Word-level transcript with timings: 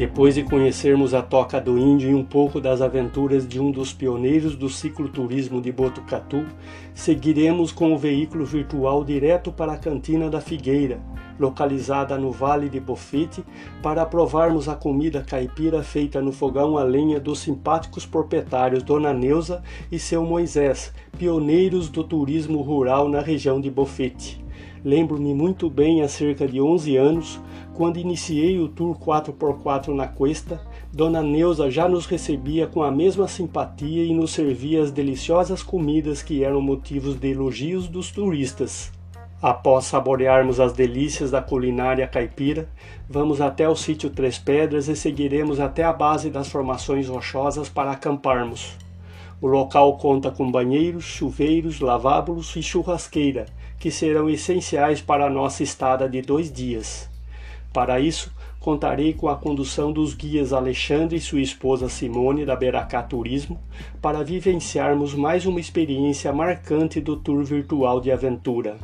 Depois 0.00 0.34
de 0.34 0.42
conhecermos 0.42 1.12
a 1.12 1.20
Toca 1.20 1.60
do 1.60 1.76
Índio 1.76 2.08
e 2.08 2.14
um 2.14 2.24
pouco 2.24 2.58
das 2.58 2.80
aventuras 2.80 3.46
de 3.46 3.60
um 3.60 3.70
dos 3.70 3.92
pioneiros 3.92 4.56
do 4.56 4.66
cicloturismo 4.66 5.60
de 5.60 5.70
Botucatu, 5.70 6.46
seguiremos 6.94 7.70
com 7.70 7.92
o 7.92 7.98
veículo 7.98 8.46
virtual 8.46 9.04
direto 9.04 9.52
para 9.52 9.74
a 9.74 9.76
Cantina 9.76 10.30
da 10.30 10.40
Figueira, 10.40 11.02
localizada 11.38 12.16
no 12.16 12.32
Vale 12.32 12.70
de 12.70 12.80
Bofete, 12.80 13.44
para 13.82 14.06
provarmos 14.06 14.70
a 14.70 14.74
comida 14.74 15.22
caipira 15.22 15.82
feita 15.82 16.22
no 16.22 16.32
fogão 16.32 16.78
a 16.78 16.82
lenha 16.82 17.20
dos 17.20 17.40
simpáticos 17.40 18.06
proprietários 18.06 18.82
Dona 18.82 19.12
Neuza 19.12 19.62
e 19.92 19.98
seu 19.98 20.24
Moisés, 20.24 20.94
pioneiros 21.18 21.90
do 21.90 22.02
turismo 22.02 22.62
rural 22.62 23.06
na 23.06 23.20
região 23.20 23.60
de 23.60 23.70
Bofete. 23.70 24.42
Lembro-me 24.82 25.34
muito 25.34 25.68
bem, 25.68 26.00
há 26.00 26.08
cerca 26.08 26.48
de 26.48 26.58
11 26.58 26.96
anos, 26.96 27.40
quando 27.74 27.98
iniciei 27.98 28.58
o 28.58 28.66
tour 28.66 28.96
4x4 28.98 29.88
na 29.88 30.08
Cuesta, 30.08 30.58
Dona 30.90 31.22
Neuza 31.22 31.70
já 31.70 31.86
nos 31.86 32.06
recebia 32.06 32.66
com 32.66 32.82
a 32.82 32.90
mesma 32.90 33.28
simpatia 33.28 34.02
e 34.02 34.14
nos 34.14 34.32
servia 34.32 34.82
as 34.82 34.90
deliciosas 34.90 35.62
comidas 35.62 36.22
que 36.22 36.42
eram 36.42 36.62
motivos 36.62 37.20
de 37.20 37.30
elogios 37.30 37.88
dos 37.88 38.10
turistas. 38.10 38.90
Após 39.42 39.84
saborearmos 39.84 40.58
as 40.58 40.72
delícias 40.72 41.30
da 41.30 41.42
culinária 41.42 42.06
caipira, 42.06 42.68
vamos 43.08 43.40
até 43.40 43.68
o 43.68 43.76
sítio 43.76 44.08
Três 44.08 44.38
Pedras 44.38 44.88
e 44.88 44.96
seguiremos 44.96 45.60
até 45.60 45.84
a 45.84 45.92
base 45.92 46.30
das 46.30 46.48
formações 46.48 47.06
rochosas 47.06 47.68
para 47.68 47.90
acamparmos. 47.90 48.76
O 49.40 49.46
local 49.46 49.96
conta 49.96 50.30
com 50.30 50.50
banheiros, 50.50 51.04
chuveiros, 51.04 51.80
lavábulos 51.80 52.54
e 52.56 52.62
churrasqueira, 52.62 53.46
que 53.80 53.90
serão 53.90 54.28
essenciais 54.28 55.00
para 55.00 55.26
a 55.26 55.30
nossa 55.30 55.62
estada 55.62 56.06
de 56.06 56.20
dois 56.20 56.52
dias. 56.52 57.08
Para 57.72 57.98
isso, 57.98 58.30
contarei 58.60 59.14
com 59.14 59.26
a 59.26 59.36
condução 59.36 59.90
dos 59.90 60.12
guias 60.12 60.52
Alexandre 60.52 61.16
e 61.16 61.20
sua 61.20 61.40
esposa 61.40 61.88
Simone 61.88 62.44
da 62.44 62.54
Beracá 62.54 63.02
Turismo 63.02 63.58
para 64.02 64.22
vivenciarmos 64.22 65.14
mais 65.14 65.46
uma 65.46 65.58
experiência 65.58 66.30
marcante 66.30 67.00
do 67.00 67.16
tour 67.16 67.42
virtual 67.42 68.02
de 68.02 68.12
aventura. 68.12 68.76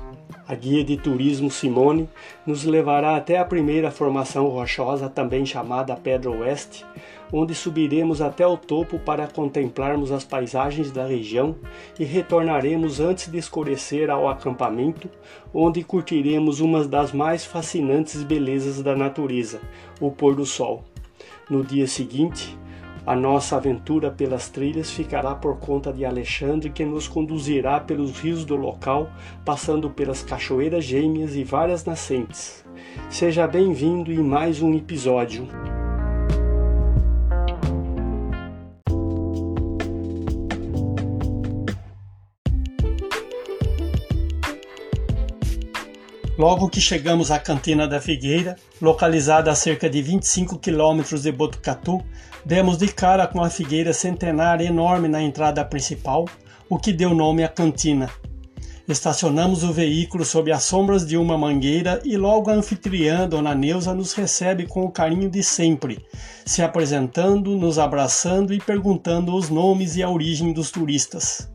A 0.48 0.54
guia 0.54 0.84
de 0.84 0.96
turismo 0.96 1.50
Simone 1.50 2.08
nos 2.46 2.62
levará 2.62 3.16
até 3.16 3.36
a 3.36 3.44
primeira 3.44 3.90
formação 3.90 4.46
rochosa, 4.46 5.08
também 5.08 5.44
chamada 5.44 5.96
Pedra 5.96 6.30
Oeste, 6.30 6.86
onde 7.32 7.52
subiremos 7.52 8.22
até 8.22 8.46
o 8.46 8.56
topo 8.56 8.96
para 8.96 9.26
contemplarmos 9.26 10.12
as 10.12 10.22
paisagens 10.22 10.92
da 10.92 11.04
região 11.04 11.56
e 11.98 12.04
retornaremos 12.04 13.00
antes 13.00 13.28
de 13.28 13.38
escurecer 13.38 14.08
ao 14.08 14.28
acampamento, 14.28 15.10
onde 15.52 15.82
curtiremos 15.82 16.60
uma 16.60 16.86
das 16.86 17.12
mais 17.12 17.44
fascinantes 17.44 18.22
belezas 18.22 18.80
da 18.80 18.94
natureza, 18.94 19.60
o 20.00 20.12
pôr 20.12 20.36
do 20.36 20.46
sol. 20.46 20.84
No 21.50 21.64
dia 21.64 21.88
seguinte, 21.88 22.56
a 23.06 23.14
nossa 23.14 23.56
aventura 23.56 24.10
pelas 24.10 24.48
trilhas 24.48 24.90
ficará 24.90 25.32
por 25.32 25.58
conta 25.58 25.92
de 25.92 26.04
Alexandre, 26.04 26.70
que 26.70 26.84
nos 26.84 27.06
conduzirá 27.06 27.78
pelos 27.78 28.18
rios 28.18 28.44
do 28.44 28.56
local, 28.56 29.08
passando 29.44 29.88
pelas 29.88 30.24
cachoeiras 30.24 30.84
gêmeas 30.84 31.36
e 31.36 31.44
várias 31.44 31.84
nascentes. 31.84 32.64
Seja 33.08 33.46
bem-vindo 33.46 34.12
em 34.12 34.18
mais 34.18 34.60
um 34.60 34.74
episódio. 34.74 35.46
Logo 46.38 46.68
que 46.68 46.82
chegamos 46.82 47.30
à 47.30 47.38
Cantina 47.38 47.88
da 47.88 47.98
Figueira, 47.98 48.56
localizada 48.78 49.50
a 49.50 49.54
cerca 49.54 49.88
de 49.88 50.02
25 50.02 50.58
quilômetros 50.58 51.22
de 51.22 51.32
Botucatu, 51.32 52.04
demos 52.44 52.76
de 52.76 52.88
cara 52.88 53.26
com 53.26 53.42
a 53.42 53.48
figueira 53.48 53.94
centenária 53.94 54.66
enorme 54.66 55.08
na 55.08 55.22
entrada 55.22 55.64
principal, 55.64 56.26
o 56.68 56.78
que 56.78 56.92
deu 56.92 57.14
nome 57.14 57.42
à 57.42 57.48
cantina. 57.48 58.10
Estacionamos 58.86 59.64
o 59.64 59.72
veículo 59.72 60.26
sob 60.26 60.52
as 60.52 60.64
sombras 60.64 61.06
de 61.06 61.16
uma 61.16 61.38
mangueira 61.38 62.02
e 62.04 62.18
logo 62.18 62.50
a 62.50 62.54
anfitriã, 62.54 63.26
Dona 63.26 63.54
Neuza, 63.54 63.94
nos 63.94 64.12
recebe 64.12 64.66
com 64.66 64.84
o 64.84 64.92
carinho 64.92 65.30
de 65.30 65.42
sempre, 65.42 66.04
se 66.44 66.62
apresentando, 66.62 67.56
nos 67.56 67.78
abraçando 67.78 68.52
e 68.52 68.60
perguntando 68.60 69.34
os 69.34 69.48
nomes 69.48 69.96
e 69.96 70.02
a 70.02 70.10
origem 70.10 70.52
dos 70.52 70.70
turistas. 70.70 71.48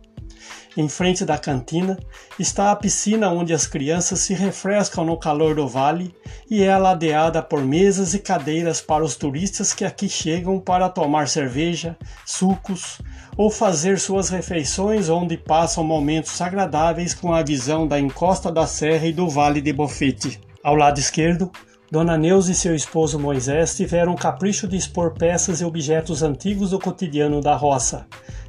Em 0.78 0.88
frente 0.88 1.26
da 1.26 1.38
cantina 1.38 2.00
está 2.40 2.72
a 2.72 2.76
piscina 2.76 3.30
onde 3.30 3.54
as 3.54 3.68
crianças 3.68 4.20
se 4.20 4.34
refrescam 4.34 5.04
no 5.04 5.18
calor 5.18 5.54
do 5.54 5.68
vale 5.68 6.16
e 6.50 6.64
é 6.64 6.78
ladeada 6.78 7.42
por 7.42 7.62
mesas 7.62 8.14
e 8.14 8.20
cadeiras 8.20 8.80
para 8.80 9.04
os 9.04 9.18
turistas 9.18 9.74
que 9.74 9.84
aqui 9.84 10.08
chegam 10.08 10.62
para 10.62 10.88
tomar 10.88 11.28
cerveja, 11.28 11.98
sucos 12.26 13.00
ou 13.36 13.50
fazer 13.50 14.00
suas 14.00 14.30
refeições 14.30 15.09
onde 15.09 15.36
passam 15.36 15.84
momentos 15.84 16.40
agradáveis 16.40 17.14
com 17.14 17.34
a 17.34 17.44
visão 17.44 17.86
da 17.86 18.00
encosta 18.00 18.50
da 18.50 18.66
serra 18.66 19.08
e 19.08 19.14
do 19.14 19.28
vale 19.28 19.59
de 19.59 19.74
Bofete. 19.74 20.40
Ao 20.64 20.76
lado 20.76 21.00
esquerdo, 21.00 21.52
Dona 21.92 22.18
Neuza 22.18 22.53
e 22.53 22.56
seu 22.56 22.74
esposo 22.74 23.20
Moisés 23.20 23.76
tiveram 23.76 24.14
o 24.14 24.18
capricho 24.18 24.66
de 24.66 24.78
expor 24.78 25.12
peças 25.12 25.59
e 25.59 25.66
objetos 25.66 26.24
antigos 26.24 26.70
do 26.70 26.80
cotidiano 26.80 27.42
da 27.42 27.53
roça, 27.53 28.08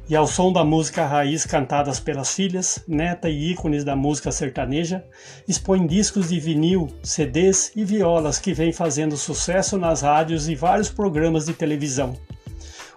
e 0.09 0.15
ao 0.15 0.27
som 0.27 0.51
da 0.51 0.63
música 0.63 1.05
raiz 1.05 1.45
cantadas 1.45 1.99
pelas 1.99 2.33
filhas, 2.33 2.83
neta 2.87 3.29
e 3.29 3.51
ícones 3.51 3.83
da 3.83 3.95
música 3.95 4.31
sertaneja, 4.31 5.05
expõe 5.47 5.87
discos 5.87 6.29
de 6.29 6.39
vinil, 6.39 6.89
CDs 7.01 7.71
e 7.75 7.85
violas 7.85 8.37
que 8.37 8.53
vêm 8.53 8.73
fazendo 8.73 9.15
sucesso 9.15 9.77
nas 9.77 10.01
rádios 10.01 10.49
e 10.49 10.55
vários 10.55 10.89
programas 10.89 11.45
de 11.45 11.53
televisão. 11.53 12.17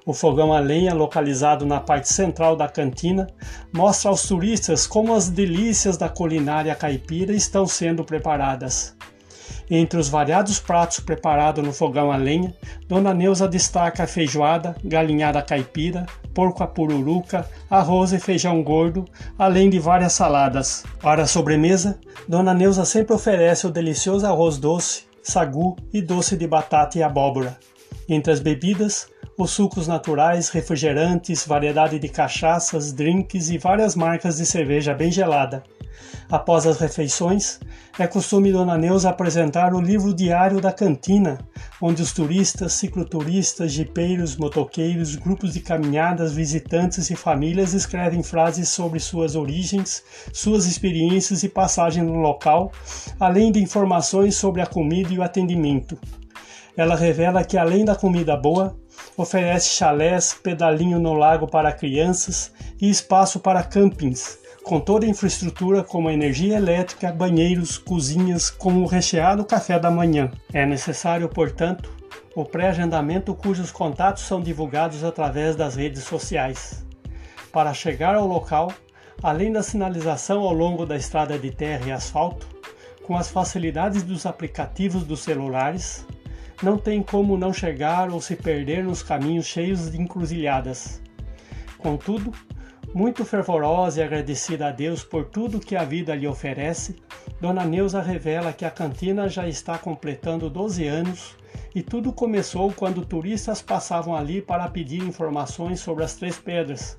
O 0.04 0.12
fogão 0.12 0.52
a 0.52 0.60
lenha, 0.60 0.94
localizado 0.94 1.66
na 1.66 1.80
parte 1.80 2.08
central 2.08 2.54
da 2.54 2.68
cantina, 2.68 3.26
mostra 3.72 4.10
aos 4.10 4.22
turistas 4.22 4.86
como 4.86 5.14
as 5.14 5.28
delícias 5.28 5.96
da 5.96 6.08
culinária 6.08 6.74
caipira 6.74 7.32
estão 7.32 7.66
sendo 7.66 8.04
preparadas. 8.04 8.96
Entre 9.68 9.98
os 9.98 10.08
variados 10.08 10.60
pratos 10.60 11.00
preparados 11.00 11.64
no 11.64 11.72
fogão 11.72 12.12
a 12.12 12.16
lenha, 12.16 12.54
Dona 12.86 13.12
Neuza 13.12 13.48
destaca 13.48 14.04
a 14.04 14.06
feijoada, 14.06 14.76
galinhada 14.84 15.42
caipira, 15.42 16.06
porco 16.32 16.62
a 16.62 16.66
pururuca, 16.66 17.48
arroz 17.68 18.12
e 18.12 18.20
feijão 18.20 18.62
gordo, 18.62 19.04
além 19.36 19.68
de 19.68 19.80
várias 19.80 20.12
saladas. 20.12 20.84
Para 21.00 21.24
a 21.24 21.26
sobremesa, 21.26 21.98
Dona 22.28 22.54
Neuza 22.54 22.84
sempre 22.84 23.14
oferece 23.14 23.66
o 23.66 23.70
delicioso 23.70 24.26
arroz 24.26 24.56
doce, 24.56 25.04
sagu 25.22 25.76
e 25.92 26.00
doce 26.00 26.36
de 26.36 26.46
batata 26.46 26.98
e 26.98 27.02
abóbora. 27.02 27.58
Entre 28.08 28.32
as 28.32 28.38
bebidas, 28.38 29.08
os 29.38 29.50
sucos 29.50 29.86
naturais, 29.86 30.48
refrigerantes, 30.48 31.46
variedade 31.46 31.98
de 31.98 32.08
cachaças, 32.08 32.92
drinks 32.92 33.50
e 33.50 33.58
várias 33.58 33.94
marcas 33.94 34.38
de 34.38 34.46
cerveja 34.46 34.94
bem 34.94 35.12
gelada. 35.12 35.62
Após 36.30 36.66
as 36.66 36.78
refeições, 36.78 37.60
é 37.98 38.06
costume 38.06 38.50
Dona 38.50 38.76
Neuza 38.76 39.08
apresentar 39.08 39.74
o 39.74 39.80
livro 39.80 40.12
diário 40.12 40.60
da 40.60 40.72
cantina, 40.72 41.38
onde 41.80 42.02
os 42.02 42.12
turistas, 42.12 42.72
cicloturistas, 42.72 43.72
jipeiros, 43.72 44.36
motoqueiros, 44.36 45.14
grupos 45.14 45.54
de 45.54 45.60
caminhadas, 45.60 46.32
visitantes 46.32 47.10
e 47.10 47.16
famílias 47.16 47.74
escrevem 47.74 48.22
frases 48.22 48.68
sobre 48.70 48.98
suas 48.98 49.36
origens, 49.36 50.02
suas 50.32 50.66
experiências 50.66 51.42
e 51.42 51.48
passagem 51.48 52.02
no 52.02 52.16
local, 52.16 52.72
além 53.20 53.52
de 53.52 53.62
informações 53.62 54.34
sobre 54.34 54.60
a 54.60 54.66
comida 54.66 55.12
e 55.12 55.18
o 55.18 55.22
atendimento. 55.22 55.96
Ela 56.76 56.96
revela 56.96 57.44
que 57.44 57.56
além 57.56 57.84
da 57.84 57.94
comida 57.94 58.36
boa, 58.36 58.76
oferece 59.16 59.70
chalés, 59.70 60.34
pedalinho 60.34 60.98
no 60.98 61.14
lago 61.14 61.46
para 61.46 61.72
crianças 61.72 62.52
e 62.80 62.88
espaço 62.88 63.40
para 63.40 63.62
campings 63.62 64.38
com 64.66 64.80
toda 64.80 65.06
a 65.06 65.08
infraestrutura 65.08 65.84
como 65.84 66.10
energia 66.10 66.56
elétrica, 66.56 67.12
banheiros, 67.12 67.78
cozinhas, 67.78 68.50
com 68.50 68.82
o 68.82 68.86
recheado 68.86 69.44
café 69.44 69.78
da 69.78 69.92
manhã. 69.92 70.28
É 70.52 70.66
necessário, 70.66 71.28
portanto, 71.28 71.88
o 72.34 72.44
pré-agendamento 72.44 73.32
cujos 73.32 73.70
contatos 73.70 74.24
são 74.24 74.40
divulgados 74.40 75.04
através 75.04 75.54
das 75.54 75.76
redes 75.76 76.02
sociais. 76.02 76.84
Para 77.52 77.72
chegar 77.72 78.16
ao 78.16 78.26
local, 78.26 78.72
além 79.22 79.52
da 79.52 79.62
sinalização 79.62 80.40
ao 80.40 80.52
longo 80.52 80.84
da 80.84 80.96
estrada 80.96 81.38
de 81.38 81.52
terra 81.52 81.86
e 81.86 81.92
asfalto, 81.92 82.48
com 83.04 83.16
as 83.16 83.30
facilidades 83.30 84.02
dos 84.02 84.26
aplicativos 84.26 85.04
dos 85.04 85.20
celulares, 85.20 86.04
não 86.62 86.78
tem 86.78 87.02
como 87.02 87.36
não 87.36 87.52
chegar 87.52 88.10
ou 88.10 88.20
se 88.20 88.36
perder 88.36 88.82
nos 88.82 89.02
caminhos 89.02 89.46
cheios 89.46 89.90
de 89.90 90.00
encruzilhadas. 90.00 91.02
Contudo, 91.78 92.32
muito 92.94 93.24
fervorosa 93.24 94.00
e 94.00 94.02
agradecida 94.02 94.68
a 94.68 94.72
Deus 94.72 95.04
por 95.04 95.26
tudo 95.26 95.60
que 95.60 95.76
a 95.76 95.84
vida 95.84 96.14
lhe 96.14 96.26
oferece, 96.26 96.96
Dona 97.40 97.64
Neuza 97.64 98.00
revela 98.00 98.52
que 98.52 98.64
a 98.64 98.70
cantina 98.70 99.28
já 99.28 99.46
está 99.46 99.76
completando 99.76 100.48
12 100.48 100.86
anos 100.86 101.36
e 101.74 101.82
tudo 101.82 102.10
começou 102.10 102.72
quando 102.72 103.04
turistas 103.04 103.60
passavam 103.60 104.16
ali 104.16 104.40
para 104.40 104.66
pedir 104.68 105.02
informações 105.02 105.80
sobre 105.80 106.04
as 106.04 106.14
Três 106.14 106.38
Pedras, 106.38 106.96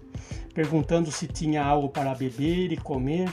perguntando 0.53 1.11
se 1.11 1.25
tinha 1.25 1.63
algo 1.63 1.89
para 1.89 2.13
beber 2.13 2.71
e 2.71 2.77
comer, 2.77 3.27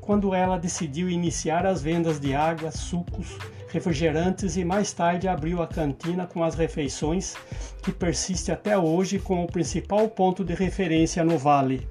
quando 0.00 0.34
ela 0.34 0.58
decidiu 0.58 1.10
iniciar 1.10 1.66
as 1.66 1.82
vendas 1.82 2.18
de 2.18 2.34
água, 2.34 2.70
sucos, 2.70 3.36
refrigerantes 3.68 4.56
e 4.56 4.64
mais 4.64 4.92
tarde 4.92 5.28
abriu 5.28 5.62
a 5.62 5.66
cantina 5.66 6.26
com 6.26 6.42
as 6.42 6.54
refeições, 6.54 7.34
que 7.82 7.92
persiste 7.92 8.50
até 8.50 8.78
hoje 8.78 9.18
como 9.18 9.44
o 9.44 9.52
principal 9.52 10.08
ponto 10.08 10.44
de 10.44 10.54
referência 10.54 11.24
no 11.24 11.38
Vale. 11.38 11.86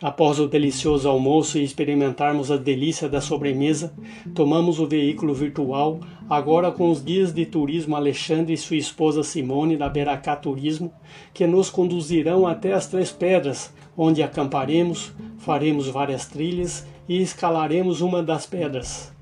Após 0.00 0.38
o 0.38 0.48
delicioso 0.48 1.08
almoço 1.08 1.58
e 1.58 1.64
experimentarmos 1.64 2.50
a 2.50 2.56
delícia 2.56 3.08
da 3.08 3.20
sobremesa, 3.20 3.94
tomamos 4.34 4.78
o 4.78 4.86
veículo 4.86 5.34
virtual, 5.34 6.00
agora 6.28 6.70
com 6.70 6.90
os 6.90 7.00
guias 7.00 7.32
de 7.32 7.46
turismo 7.46 7.96
Alexandre 7.96 8.52
e 8.52 8.56
sua 8.56 8.76
esposa 8.76 9.22
Simone 9.22 9.76
da 9.76 9.88
Beracá 9.88 10.36
Turismo, 10.36 10.92
que 11.32 11.46
nos 11.46 11.70
conduzirão 11.70 12.46
até 12.46 12.72
as 12.72 12.86
Três 12.86 13.10
Pedras, 13.10 13.72
onde 13.96 14.22
acamparemos, 14.22 15.12
faremos 15.38 15.88
várias 15.88 16.26
trilhas 16.26 16.86
e 17.08 17.20
escalaremos 17.22 18.00
uma 18.00 18.22
das 18.22 18.46
pedras. 18.46 19.12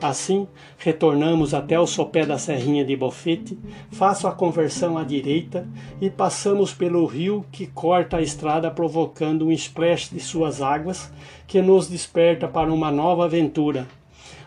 Assim, 0.00 0.48
retornamos 0.78 1.52
até 1.52 1.78
o 1.78 1.86
sopé 1.86 2.24
da 2.24 2.38
Serrinha 2.38 2.84
de 2.84 2.96
Bofete, 2.96 3.58
faço 3.90 4.26
a 4.26 4.32
conversão 4.32 4.96
à 4.96 5.04
direita 5.04 5.68
e 6.00 6.08
passamos 6.08 6.72
pelo 6.72 7.04
rio 7.04 7.44
que 7.52 7.66
corta 7.66 8.16
a 8.16 8.22
estrada 8.22 8.70
provocando 8.70 9.46
um 9.46 9.52
splash 9.52 10.08
de 10.10 10.20
suas 10.20 10.62
águas 10.62 11.12
que 11.46 11.60
nos 11.60 11.86
desperta 11.86 12.48
para 12.48 12.72
uma 12.72 12.90
nova 12.90 13.26
aventura. 13.26 13.86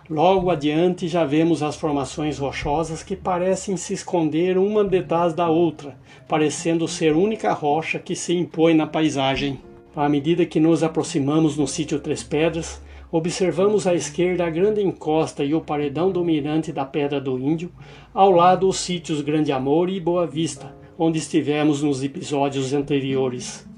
Logo 0.10 0.50
adiante 0.50 1.08
já 1.08 1.24
vemos 1.24 1.64
as 1.64 1.76
formações 1.76 2.38
rochosas 2.38 3.02
que 3.02 3.16
parecem 3.16 3.78
se 3.78 3.94
esconder 3.94 4.58
uma 4.58 4.84
detrás 4.84 5.34
da 5.34 5.50
outra, 5.50 5.98
parecendo 6.28 6.88
ser 6.88 7.16
única 7.16 7.54
rocha 7.54 8.00
que 8.00 8.16
se 8.16 8.34
impõe 8.34 8.74
na 8.74 8.86
paisagem. 8.86 9.60
À 9.96 10.10
medida 10.10 10.46
que 10.46 10.60
nos 10.60 10.84
aproximamos 10.84 11.58
no 11.58 11.68
sítio 11.68 12.00
Três 12.00 12.24
Pedras, 12.24 12.82
Observamos 13.14 13.86
à 13.86 13.94
esquerda 13.94 14.44
a 14.44 14.50
grande 14.50 14.82
encosta 14.82 15.44
e 15.44 15.54
o 15.54 15.62
paredão 15.62 16.12
dominante 16.12 16.72
da 16.72 16.84
Pedra 16.84 17.22
do 17.22 17.38
Índio, 17.38 17.72
ao 18.12 18.32
lado 18.32 18.68
os 18.68 18.78
sítios 18.78 19.22
Grande 19.22 19.52
Amor 19.52 19.88
e 19.88 20.00
Boa 20.00 20.26
Vista, 20.26 20.76
onde 20.98 21.20
estivemos 21.20 21.84
nos 21.84 22.04
episódios 22.04 22.74
anteriores. 22.74 23.72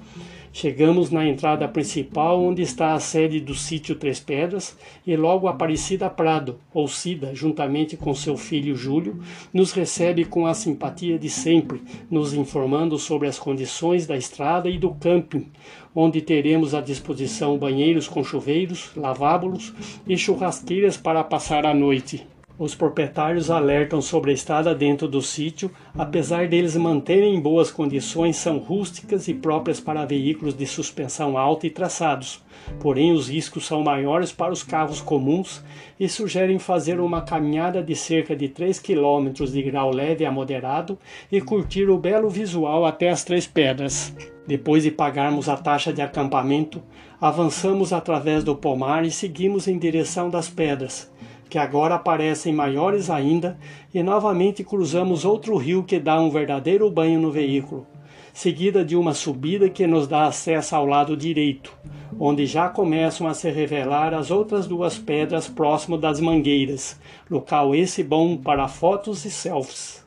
Chegamos 0.57 1.11
na 1.11 1.27
entrada 1.27 1.67
principal, 1.67 2.41
onde 2.41 2.61
está 2.61 2.93
a 2.93 2.99
sede 3.01 3.41
do 3.41 3.53
sítio 3.53 3.93
Três 3.93 4.21
Pedras, 4.21 4.77
e 5.05 5.13
logo 5.17 5.49
Aparecida 5.49 6.09
Prado, 6.09 6.57
ou 6.73 6.87
Cida, 6.87 7.35
juntamente 7.35 7.97
com 7.97 8.15
seu 8.15 8.37
filho 8.37 8.73
Júlio, 8.73 9.19
nos 9.53 9.73
recebe 9.73 10.23
com 10.23 10.47
a 10.47 10.53
simpatia 10.53 11.19
de 11.19 11.29
sempre, 11.29 11.83
nos 12.09 12.33
informando 12.33 12.97
sobre 12.97 13.27
as 13.27 13.37
condições 13.37 14.07
da 14.07 14.15
estrada 14.15 14.69
e 14.69 14.77
do 14.77 14.91
camping, 14.95 15.51
onde 15.93 16.21
teremos 16.21 16.73
à 16.73 16.79
disposição 16.79 17.57
banheiros 17.57 18.07
com 18.07 18.23
chuveiros, 18.23 18.91
lavábulos 18.95 19.73
e 20.07 20.17
churrasqueiras 20.17 20.95
para 20.95 21.21
passar 21.21 21.65
a 21.65 21.73
noite. 21.73 22.25
Os 22.57 22.73
proprietários 22.73 23.51
alertam 23.51 24.01
sobre 24.01 24.31
a 24.31 24.33
estrada 24.33 24.73
dentro 24.73 25.09
do 25.09 25.21
sítio, 25.21 25.69
apesar 25.93 26.47
deles 26.47 26.77
manterem 26.77 27.35
em 27.35 27.39
boas 27.41 27.69
condições, 27.69 28.37
são 28.37 28.59
rústicas 28.59 29.27
e 29.27 29.33
próprias 29.33 29.81
para 29.81 30.05
veículos 30.05 30.55
de 30.55 30.65
suspensão 30.65 31.37
alta 31.37 31.67
e 31.67 31.69
traçados. 31.69 32.41
Porém, 32.79 33.11
os 33.11 33.27
riscos 33.27 33.65
são 33.65 33.83
maiores 33.83 34.31
para 34.31 34.53
os 34.53 34.63
carros 34.63 35.01
comuns 35.01 35.61
e 35.99 36.07
sugerem 36.07 36.57
fazer 36.57 37.01
uma 37.01 37.21
caminhada 37.21 37.83
de 37.83 37.93
cerca 37.93 38.33
de 38.33 38.47
3 38.47 38.79
km 38.79 39.33
de 39.51 39.61
grau 39.61 39.91
leve 39.91 40.25
a 40.25 40.31
moderado 40.31 40.97
e 41.29 41.41
curtir 41.41 41.89
o 41.89 41.97
belo 41.97 42.29
visual 42.29 42.85
até 42.85 43.09
as 43.09 43.25
Três 43.25 43.45
Pedras. 43.45 44.15
Depois 44.47 44.83
de 44.83 44.91
pagarmos 44.91 45.49
a 45.49 45.57
taxa 45.57 45.91
de 45.91 46.01
acampamento, 46.01 46.81
avançamos 47.19 47.91
através 47.91 48.45
do 48.45 48.55
pomar 48.55 49.03
e 49.03 49.11
seguimos 49.11 49.67
em 49.67 49.77
direção 49.77 50.29
das 50.29 50.47
pedras 50.47 51.13
que 51.49 51.57
agora 51.57 51.95
aparecem 51.95 52.53
maiores 52.53 53.09
ainda, 53.09 53.57
e 53.93 54.01
novamente 54.01 54.63
cruzamos 54.63 55.25
outro 55.25 55.55
rio 55.57 55.83
que 55.83 55.99
dá 55.99 56.19
um 56.19 56.29
verdadeiro 56.29 56.89
banho 56.89 57.19
no 57.19 57.31
veículo, 57.31 57.85
seguida 58.33 58.83
de 58.83 58.95
uma 58.95 59.13
subida 59.13 59.69
que 59.69 59.87
nos 59.87 60.07
dá 60.07 60.25
acesso 60.25 60.75
ao 60.75 60.85
lado 60.85 61.15
direito, 61.15 61.73
onde 62.19 62.45
já 62.45 62.69
começam 62.69 63.27
a 63.27 63.33
se 63.33 63.49
revelar 63.49 64.13
as 64.13 64.31
outras 64.31 64.67
duas 64.67 64.97
pedras 64.97 65.47
próximo 65.47 65.97
das 65.97 66.19
mangueiras, 66.19 66.99
local 67.29 67.75
esse 67.75 68.03
bom 68.03 68.37
para 68.37 68.67
fotos 68.67 69.25
e 69.25 69.31
selfies. 69.31 70.05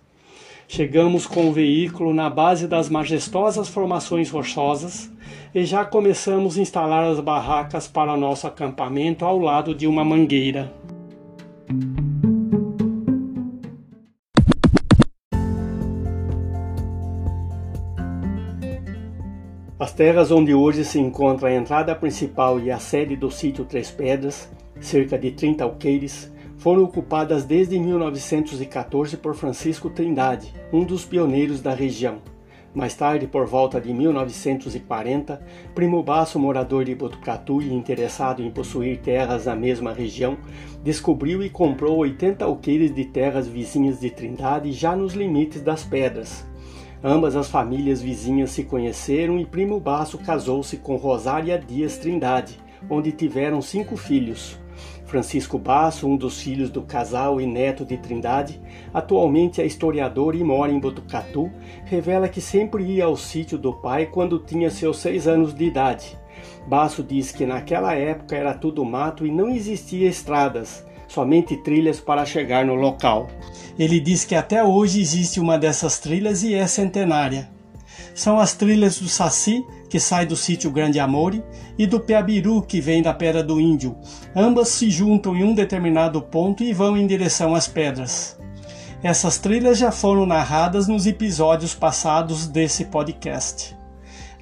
Chegamos 0.70 1.26
com 1.26 1.49
o 1.49 1.52
veículo 1.52 2.12
na 2.12 2.29
base 2.29 2.69
das 2.69 2.91
majestosas 2.91 3.69
formações 3.70 4.31
rochosas 4.31 5.11
e 5.55 5.64
já 5.64 5.82
começamos 5.82 6.58
a 6.58 6.61
instalar 6.61 7.05
as 7.05 7.20
barracas 7.20 7.88
para 7.88 8.19
nosso 8.19 8.46
acampamento 8.46 9.25
ao 9.25 9.38
lado 9.38 9.75
de 9.75 9.87
uma 9.87 10.05
mangueira. 10.05 10.70
As 19.80 19.92
terras 19.92 20.32
onde 20.32 20.52
hoje 20.52 20.84
se 20.84 20.98
encontra 20.98 21.50
a 21.50 21.54
entrada 21.54 21.94
principal 21.94 22.58
e 22.58 22.69
a 22.69 22.80
sede 22.80 23.14
do 23.14 23.30
sítio 23.30 23.64
Três 23.64 23.92
Pedras, 23.92 24.50
cerca 24.80 25.16
de 25.16 25.30
30 25.30 25.62
alqueires, 25.62 26.32
foram 26.56 26.82
ocupadas 26.82 27.44
desde 27.44 27.78
1914 27.78 29.16
por 29.19 29.36
Francisco 29.36 29.88
Trindade, 29.88 30.52
um 30.72 30.82
dos 30.84 31.04
pioneiros 31.04 31.60
da 31.60 31.72
região. 31.72 32.19
Mais 32.75 32.96
tarde, 32.96 33.28
por 33.28 33.46
volta 33.46 33.80
de 33.80 33.94
1940, 33.94 35.40
Primo 35.76 36.02
Basso, 36.02 36.40
morador 36.40 36.84
de 36.84 36.96
Botucatu 36.96 37.62
e 37.62 37.72
interessado 37.72 38.42
em 38.42 38.50
possuir 38.50 38.98
terras 38.98 39.46
na 39.46 39.54
mesma 39.54 39.92
região, 39.92 40.36
descobriu 40.82 41.40
e 41.40 41.48
comprou 41.48 41.98
80 41.98 42.44
alqueires 42.44 42.92
de 42.92 43.04
terras 43.04 43.46
vizinhas 43.46 44.00
de 44.00 44.10
Trindade 44.10 44.72
já 44.72 44.96
nos 44.96 45.14
limites 45.14 45.62
das 45.62 45.84
pedras. 45.84 46.44
Ambas 47.02 47.36
as 47.36 47.48
famílias 47.48 48.02
vizinhas 48.02 48.50
se 48.50 48.64
conheceram 48.64 49.38
e 49.38 49.46
Primo 49.46 49.78
Basso 49.78 50.18
casou-se 50.18 50.78
com 50.78 50.96
Rosária 50.96 51.56
Dias 51.56 51.96
Trindade, 51.96 52.58
onde 52.90 53.12
tiveram 53.12 53.62
cinco 53.62 53.96
filhos. 53.96 54.58
Francisco 55.06 55.58
Basso, 55.58 56.08
um 56.08 56.16
dos 56.16 56.42
filhos 56.42 56.70
do 56.70 56.82
casal 56.82 57.40
e 57.40 57.46
neto 57.46 57.84
de 57.84 57.96
Trindade, 57.96 58.60
atualmente 58.92 59.62
é 59.62 59.66
historiador 59.66 60.34
e 60.34 60.42
mora 60.42 60.72
em 60.72 60.78
Botucatu, 60.80 61.50
revela 61.84 62.28
que 62.28 62.40
sempre 62.40 62.82
ia 62.82 63.05
ao 63.05 63.17
sítio 63.17 63.56
do 63.56 63.72
pai 63.72 64.06
quando 64.06 64.38
tinha 64.38 64.69
seus 64.69 64.98
seis 64.98 65.28
anos 65.28 65.55
de 65.55 65.64
idade. 65.64 66.19
Basso 66.67 67.02
diz 67.02 67.31
que 67.31 67.46
naquela 67.46 67.94
época 67.94 68.36
era 68.36 68.55
tudo 68.55 68.84
mato 68.84 69.24
e 69.24 69.31
não 69.31 69.48
existia 69.48 70.08
estradas, 70.08 70.84
somente 71.08 71.56
trilhas 71.56 71.98
para 71.98 72.24
chegar 72.24 72.65
no 72.65 72.74
local. 72.74 73.29
Ele 73.79 73.98
diz 73.98 74.24
que 74.24 74.34
até 74.34 74.62
hoje 74.62 75.00
existe 75.00 75.41
uma 75.41 75.58
dessas 75.58 75.98
trilhas 75.98 76.43
e 76.43 76.55
é 76.55 76.67
centenária. 76.67 77.50
São 78.15 78.38
as 78.38 78.55
trilhas 78.55 79.00
do 79.00 79.08
Saci, 79.08 79.65
que 79.88 79.98
sai 79.98 80.27
do 80.27 80.36
sítio 80.36 80.70
Grande 80.70 81.00
Amore, 81.00 81.43
e 81.79 81.86
do 81.86 81.98
Peabiru, 81.98 82.62
que 82.62 82.81
vem 82.81 83.00
da 83.00 83.15
Pedra 83.15 83.43
do 83.43 83.60
Índio. 83.60 83.96
Ambas 84.34 84.69
se 84.69 84.91
juntam 84.91 85.36
em 85.36 85.44
um 85.44 85.55
determinado 85.55 86.20
ponto 86.20 86.62
e 86.62 86.72
vão 86.72 86.96
em 86.96 87.06
direção 87.06 87.55
às 87.55 87.67
pedras. 87.67 88.38
Essas 89.03 89.38
trilhas 89.38 89.79
já 89.79 89.93
foram 89.93 90.27
narradas 90.27 90.88
nos 90.88 91.06
episódios 91.06 91.74
passados 91.74 92.48
desse 92.48 92.86
podcast. 92.86 93.77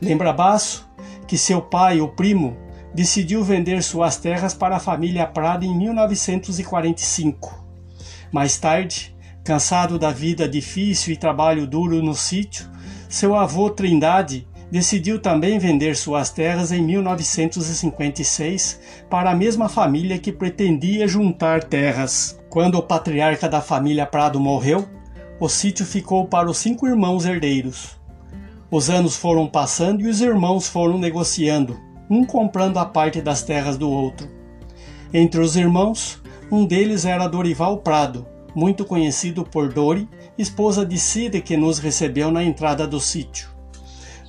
Lembra 0.00 0.32
Basso 0.32 0.88
que 1.26 1.36
seu 1.36 1.60
pai, 1.60 2.00
o 2.00 2.08
primo, 2.08 2.56
decidiu 2.96 3.44
vender 3.44 3.82
suas 3.82 4.16
terras 4.16 4.54
para 4.54 4.76
a 4.76 4.80
família 4.80 5.26
Prado 5.26 5.66
em 5.66 5.76
1945. 5.76 7.62
Mais 8.32 8.56
tarde, 8.56 9.14
cansado 9.44 9.98
da 9.98 10.10
vida 10.10 10.48
difícil 10.48 11.12
e 11.12 11.16
trabalho 11.18 11.66
duro 11.66 12.02
no 12.02 12.14
sítio, 12.14 12.64
seu 13.06 13.36
avô 13.36 13.68
Trindade 13.68 14.48
decidiu 14.72 15.20
também 15.20 15.58
vender 15.58 15.94
suas 15.94 16.30
terras 16.30 16.72
em 16.72 16.82
1956 16.82 18.80
para 19.10 19.30
a 19.30 19.36
mesma 19.36 19.68
família 19.68 20.18
que 20.18 20.32
pretendia 20.32 21.06
juntar 21.06 21.62
terras. 21.64 22.40
Quando 22.48 22.76
o 22.76 22.82
patriarca 22.82 23.46
da 23.46 23.60
família 23.60 24.06
Prado 24.06 24.40
morreu, 24.40 24.88
o 25.38 25.50
sítio 25.50 25.84
ficou 25.84 26.28
para 26.28 26.48
os 26.48 26.56
cinco 26.56 26.86
irmãos 26.86 27.26
herdeiros. 27.26 28.00
Os 28.70 28.88
anos 28.88 29.16
foram 29.16 29.46
passando 29.46 30.00
e 30.00 30.08
os 30.08 30.22
irmãos 30.22 30.66
foram 30.66 30.96
negociando, 30.96 31.78
um 32.08 32.24
comprando 32.24 32.78
a 32.78 32.84
parte 32.84 33.20
das 33.20 33.42
terras 33.42 33.76
do 33.76 33.90
outro. 33.90 34.28
Entre 35.12 35.40
os 35.40 35.56
irmãos, 35.56 36.20
um 36.50 36.64
deles 36.64 37.04
era 37.04 37.26
Dorival 37.26 37.78
Prado, 37.78 38.26
muito 38.54 38.84
conhecido 38.84 39.44
por 39.44 39.72
Dori, 39.72 40.08
esposa 40.38 40.84
de 40.84 40.98
Cide 40.98 41.40
que 41.40 41.56
nos 41.56 41.78
recebeu 41.78 42.30
na 42.30 42.42
entrada 42.42 42.86
do 42.86 43.00
sítio. 43.00 43.48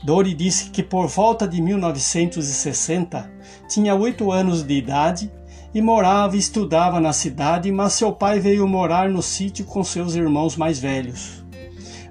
Dori 0.03 0.33
disse 0.33 0.69
que 0.69 0.83
por 0.83 1.07
volta 1.07 1.47
de 1.47 1.61
1960 1.61 3.31
tinha 3.67 3.95
oito 3.95 4.31
anos 4.31 4.63
de 4.63 4.73
idade 4.73 5.31
e 5.73 5.81
morava 5.81 6.35
e 6.35 6.39
estudava 6.39 6.99
na 6.99 7.13
cidade, 7.13 7.71
mas 7.71 7.93
seu 7.93 8.11
pai 8.11 8.39
veio 8.39 8.67
morar 8.67 9.09
no 9.09 9.21
sítio 9.21 9.65
com 9.65 9.83
seus 9.83 10.15
irmãos 10.15 10.55
mais 10.55 10.79
velhos. 10.79 11.45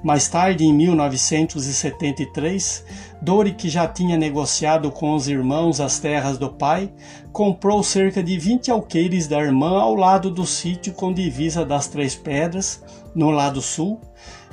Mais 0.03 0.29
tarde, 0.29 0.65
em 0.65 0.73
1973, 0.73 2.85
Dori, 3.27 3.55
que 3.55 3.69
já 3.69 3.89
tinha 3.89 4.17
negociado 4.17 4.89
com 4.89 5.13
os 5.13 5.27
irmãos 5.27 5.81
as 5.81 5.99
terras 5.99 6.39
do 6.39 6.49
pai, 6.49 6.93
comprou 7.33 7.83
cerca 7.83 8.23
de 8.23 8.39
20 8.39 8.71
alqueires 8.71 9.27
da 9.27 9.41
irmã 9.41 9.81
ao 9.81 9.97
lado 9.97 10.31
do 10.31 10.47
sítio 10.47 10.93
com 10.93 11.13
divisa 11.13 11.65
das 11.65 11.89
Três 11.89 12.15
Pedras, 12.15 12.81
no 13.17 13.33
lado 13.33 13.61
sul, 13.61 14.01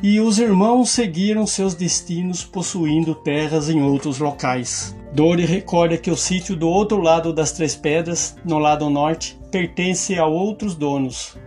e 0.01 0.19
os 0.19 0.39
irmãos 0.39 0.89
seguiram 0.89 1.45
seus 1.45 1.75
destinos 1.75 2.43
possuindo 2.43 3.13
terras 3.13 3.69
em 3.69 3.79
outros 3.83 4.17
locais. 4.17 4.95
Dori 5.13 5.45
recorda 5.45 5.95
que 5.95 6.09
o 6.09 6.17
sítio 6.17 6.55
do 6.55 6.67
outro 6.67 6.99
lado 6.99 7.31
das 7.31 7.51
Três 7.51 7.75
Pedras, 7.75 8.35
no 8.43 8.57
lado 8.57 8.89
norte, 8.89 9.39
pertence 9.51 10.17
a 10.17 10.25
outros 10.25 10.73
donos. 10.73 11.37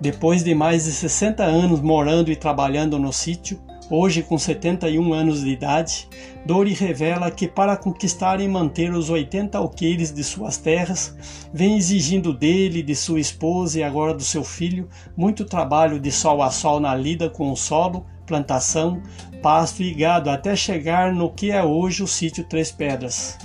Depois 0.00 0.42
de 0.42 0.54
mais 0.54 0.84
de 0.84 0.92
60 0.92 1.44
anos 1.44 1.82
morando 1.82 2.32
e 2.32 2.34
trabalhando 2.34 2.98
no 2.98 3.12
sítio, 3.12 3.60
hoje 3.90 4.22
com 4.22 4.38
71 4.38 5.12
anos 5.12 5.42
de 5.42 5.50
idade, 5.50 6.08
Dori 6.44 6.72
revela 6.72 7.30
que 7.30 7.46
para 7.46 7.76
conquistar 7.76 8.40
e 8.40 8.48
manter 8.48 8.92
os 8.92 9.10
80 9.10 9.58
alqueires 9.58 10.12
de 10.12 10.24
suas 10.24 10.56
terras, 10.56 11.14
vem 11.52 11.76
exigindo 11.76 12.32
dele, 12.32 12.82
de 12.82 12.94
sua 12.94 13.20
esposa 13.20 13.78
e 13.78 13.82
agora 13.82 14.14
do 14.14 14.24
seu 14.24 14.42
filho, 14.42 14.88
muito 15.16 15.44
trabalho 15.44 16.00
de 16.00 16.10
sol 16.10 16.42
a 16.42 16.50
sol 16.50 16.80
na 16.80 16.94
lida 16.94 17.30
com 17.30 17.52
o 17.52 17.56
solo, 17.56 18.06
plantação, 18.26 19.02
pasto 19.42 19.82
e 19.82 19.92
gado 19.92 20.30
até 20.30 20.56
chegar 20.56 21.12
no 21.12 21.30
que 21.30 21.50
é 21.50 21.62
hoje 21.62 22.02
o 22.02 22.06
sítio 22.06 22.44
Três 22.44 22.70
Pedras. 22.70 23.38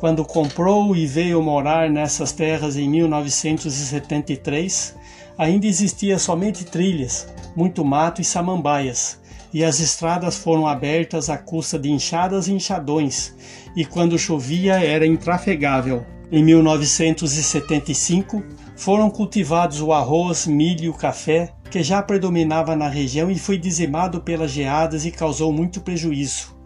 Quando 0.00 0.24
comprou 0.24 0.94
e 0.94 1.06
veio 1.06 1.42
morar 1.42 1.90
nessas 1.90 2.32
terras 2.32 2.76
em 2.76 2.88
1973, 2.88 4.96
ainda 5.36 5.66
existia 5.66 6.18
somente 6.18 6.64
trilhas, 6.64 7.26
muito 7.56 7.84
mato 7.84 8.20
e 8.20 8.24
samambaias, 8.24 9.17
e 9.52 9.64
as 9.64 9.80
estradas 9.80 10.36
foram 10.36 10.66
abertas 10.66 11.30
à 11.30 11.38
custa 11.38 11.78
de 11.78 11.90
enxadas 11.90 12.48
e 12.48 12.52
enxadões, 12.52 13.34
e 13.74 13.84
quando 13.84 14.18
chovia 14.18 14.74
era 14.74 15.06
intrafegável. 15.06 16.04
Em 16.30 16.44
1975, 16.44 18.42
foram 18.76 19.10
cultivados 19.10 19.80
o 19.80 19.92
arroz, 19.92 20.46
milho 20.46 20.84
e 20.84 20.88
o 20.88 20.94
café, 20.94 21.52
que 21.70 21.82
já 21.82 22.02
predominava 22.02 22.76
na 22.76 22.88
região 22.88 23.30
e 23.30 23.38
foi 23.38 23.58
dizimado 23.58 24.20
pelas 24.20 24.50
geadas 24.50 25.04
e 25.04 25.10
causou 25.10 25.52
muito 25.52 25.80
prejuízo. 25.80 26.56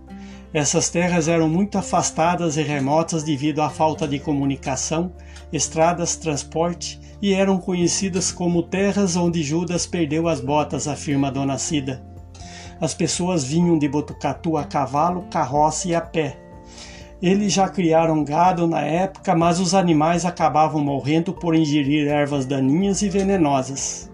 Essas 0.52 0.90
terras 0.90 1.28
eram 1.28 1.48
muito 1.48 1.78
afastadas 1.78 2.56
e 2.58 2.62
remotas 2.62 3.22
devido 3.22 3.62
à 3.62 3.70
falta 3.70 4.06
de 4.06 4.18
comunicação, 4.18 5.12
estradas, 5.50 6.16
transporte 6.16 7.00
e 7.22 7.32
eram 7.32 7.56
conhecidas 7.56 8.30
como 8.30 8.62
terras 8.62 9.16
onde 9.16 9.42
Judas 9.42 9.86
perdeu 9.86 10.28
as 10.28 10.40
botas, 10.40 10.86
afirma 10.86 11.30
Dona 11.30 11.56
Cida. 11.56 12.11
As 12.82 12.92
pessoas 12.92 13.44
vinham 13.44 13.78
de 13.78 13.88
Botucatu 13.88 14.58
a 14.58 14.64
cavalo, 14.64 15.22
carroça 15.30 15.88
e 15.88 15.94
a 15.94 16.00
pé, 16.00 16.36
eles 17.22 17.52
já 17.52 17.68
criaram 17.68 18.24
gado 18.24 18.66
na 18.66 18.80
época, 18.80 19.32
mas 19.36 19.60
os 19.60 19.74
animais 19.74 20.24
acabavam 20.24 20.82
morrendo 20.82 21.32
por 21.32 21.54
ingerir 21.54 22.08
ervas 22.08 22.44
daninhas 22.44 23.00
e 23.00 23.08
venenosas. 23.08 24.10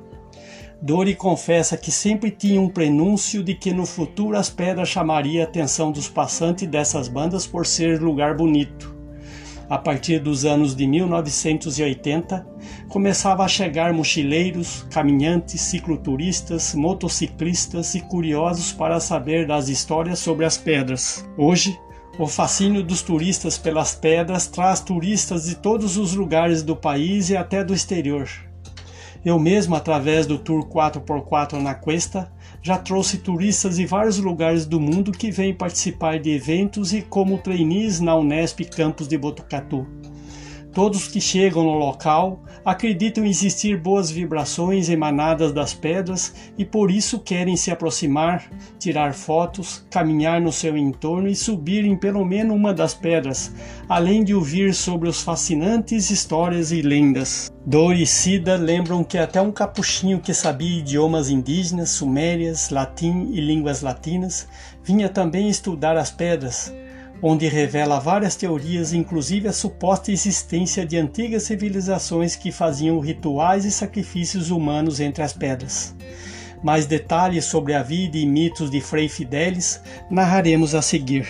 Dori 0.82 1.14
confessa 1.14 1.78
que 1.78 1.90
sempre 1.90 2.30
tinha 2.30 2.60
um 2.60 2.68
prenúncio 2.68 3.42
de 3.42 3.54
que 3.54 3.72
no 3.72 3.86
futuro 3.86 4.36
as 4.36 4.50
pedras 4.50 4.90
chamariam 4.90 5.42
a 5.42 5.48
atenção 5.48 5.90
dos 5.90 6.06
passantes 6.06 6.68
dessas 6.68 7.08
bandas 7.08 7.46
por 7.46 7.64
ser 7.64 7.98
lugar 8.02 8.36
bonito. 8.36 8.97
A 9.68 9.76
partir 9.76 10.18
dos 10.18 10.46
anos 10.46 10.74
de 10.74 10.86
1980, 10.86 12.46
começava 12.88 13.44
a 13.44 13.48
chegar 13.48 13.92
mochileiros, 13.92 14.86
caminhantes, 14.90 15.60
cicloturistas, 15.60 16.74
motociclistas 16.74 17.94
e 17.94 18.00
curiosos 18.00 18.72
para 18.72 18.98
saber 18.98 19.46
das 19.46 19.68
histórias 19.68 20.20
sobre 20.20 20.46
as 20.46 20.56
pedras. 20.56 21.28
Hoje, 21.36 21.78
o 22.18 22.26
fascínio 22.26 22.82
dos 22.82 23.02
turistas 23.02 23.58
pelas 23.58 23.94
pedras 23.94 24.46
traz 24.46 24.80
turistas 24.80 25.44
de 25.44 25.56
todos 25.56 25.98
os 25.98 26.14
lugares 26.14 26.62
do 26.62 26.74
país 26.74 27.28
e 27.28 27.36
até 27.36 27.62
do 27.62 27.74
exterior. 27.74 28.26
Eu 29.22 29.38
mesmo, 29.38 29.74
através 29.74 30.26
do 30.26 30.38
Tour 30.38 30.66
4x4 30.66 31.60
na 31.60 31.74
Cuesta, 31.74 32.32
já 32.62 32.78
trouxe 32.78 33.18
turistas 33.18 33.76
de 33.76 33.86
vários 33.86 34.18
lugares 34.18 34.66
do 34.66 34.80
mundo 34.80 35.12
que 35.12 35.30
vêm 35.30 35.54
participar 35.54 36.18
de 36.18 36.30
eventos 36.30 36.92
e 36.92 37.02
como 37.02 37.38
trainees 37.38 38.00
na 38.00 38.14
Unesp 38.16 38.60
Campus 38.64 39.08
de 39.08 39.16
Botucatu. 39.16 39.86
Todos 40.78 41.08
que 41.08 41.20
chegam 41.20 41.64
no 41.64 41.72
local 41.72 42.40
acreditam 42.64 43.24
existir 43.24 43.76
boas 43.76 44.12
vibrações 44.12 44.88
emanadas 44.88 45.52
das 45.52 45.74
pedras 45.74 46.32
e 46.56 46.64
por 46.64 46.88
isso 46.88 47.18
querem 47.18 47.56
se 47.56 47.72
aproximar, 47.72 48.48
tirar 48.78 49.12
fotos, 49.12 49.84
caminhar 49.90 50.40
no 50.40 50.52
seu 50.52 50.76
entorno 50.76 51.26
e 51.26 51.34
subir 51.34 51.84
em 51.84 51.96
pelo 51.96 52.24
menos 52.24 52.54
uma 52.54 52.72
das 52.72 52.94
pedras, 52.94 53.52
além 53.88 54.22
de 54.22 54.32
ouvir 54.32 54.72
sobre 54.72 55.08
os 55.08 55.20
fascinantes 55.20 56.10
histórias 56.10 56.70
e 56.70 56.80
lendas. 56.80 57.50
Dor 57.66 57.96
e 57.96 58.06
Cida 58.06 58.54
lembram 58.54 59.02
que 59.02 59.18
até 59.18 59.42
um 59.42 59.50
capuchinho 59.50 60.20
que 60.20 60.32
sabia 60.32 60.78
idiomas 60.78 61.28
indígenas, 61.28 61.90
sumérias, 61.90 62.70
latim 62.70 63.30
e 63.32 63.40
línguas 63.40 63.82
latinas 63.82 64.46
vinha 64.84 65.08
também 65.08 65.48
estudar 65.48 65.96
as 65.96 66.12
pedras 66.12 66.72
onde 67.22 67.48
revela 67.48 67.98
várias 67.98 68.36
teorias, 68.36 68.92
inclusive 68.92 69.48
a 69.48 69.52
suposta 69.52 70.12
existência 70.12 70.86
de 70.86 70.96
antigas 70.96 71.44
civilizações 71.44 72.36
que 72.36 72.52
faziam 72.52 73.00
rituais 73.00 73.64
e 73.64 73.70
sacrifícios 73.70 74.50
humanos 74.50 75.00
entre 75.00 75.22
as 75.22 75.32
pedras. 75.32 75.94
Mais 76.62 76.86
detalhes 76.86 77.44
sobre 77.44 77.74
a 77.74 77.82
vida 77.82 78.16
e 78.16 78.26
mitos 78.26 78.70
de 78.70 78.80
Frei 78.80 79.08
Fidelis 79.08 79.80
narraremos 80.10 80.74
a 80.74 80.82
seguir. 80.82 81.26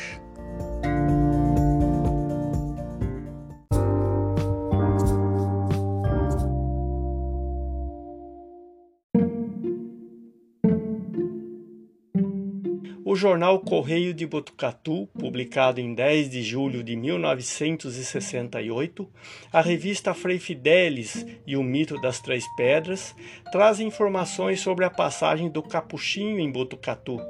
Jornal 13.18 13.60
Correio 13.60 14.14
de 14.14 14.26
Botucatu, 14.26 15.06
publicado 15.18 15.80
em 15.80 15.92
10 15.92 16.30
de 16.30 16.42
julho 16.42 16.82
de 16.82 16.96
1968, 16.96 19.10
a 19.52 19.60
revista 19.60 20.14
Frei 20.14 20.38
Fidelis 20.38 21.26
e 21.46 21.56
o 21.56 21.62
Mito 21.62 22.00
das 22.00 22.20
Três 22.20 22.44
Pedras 22.56 23.14
traz 23.50 23.80
informações 23.80 24.60
sobre 24.60 24.84
a 24.84 24.90
passagem 24.90 25.50
do 25.50 25.62
Capuchinho 25.62 26.38
em 26.38 26.50
Botucatu. 26.50 27.20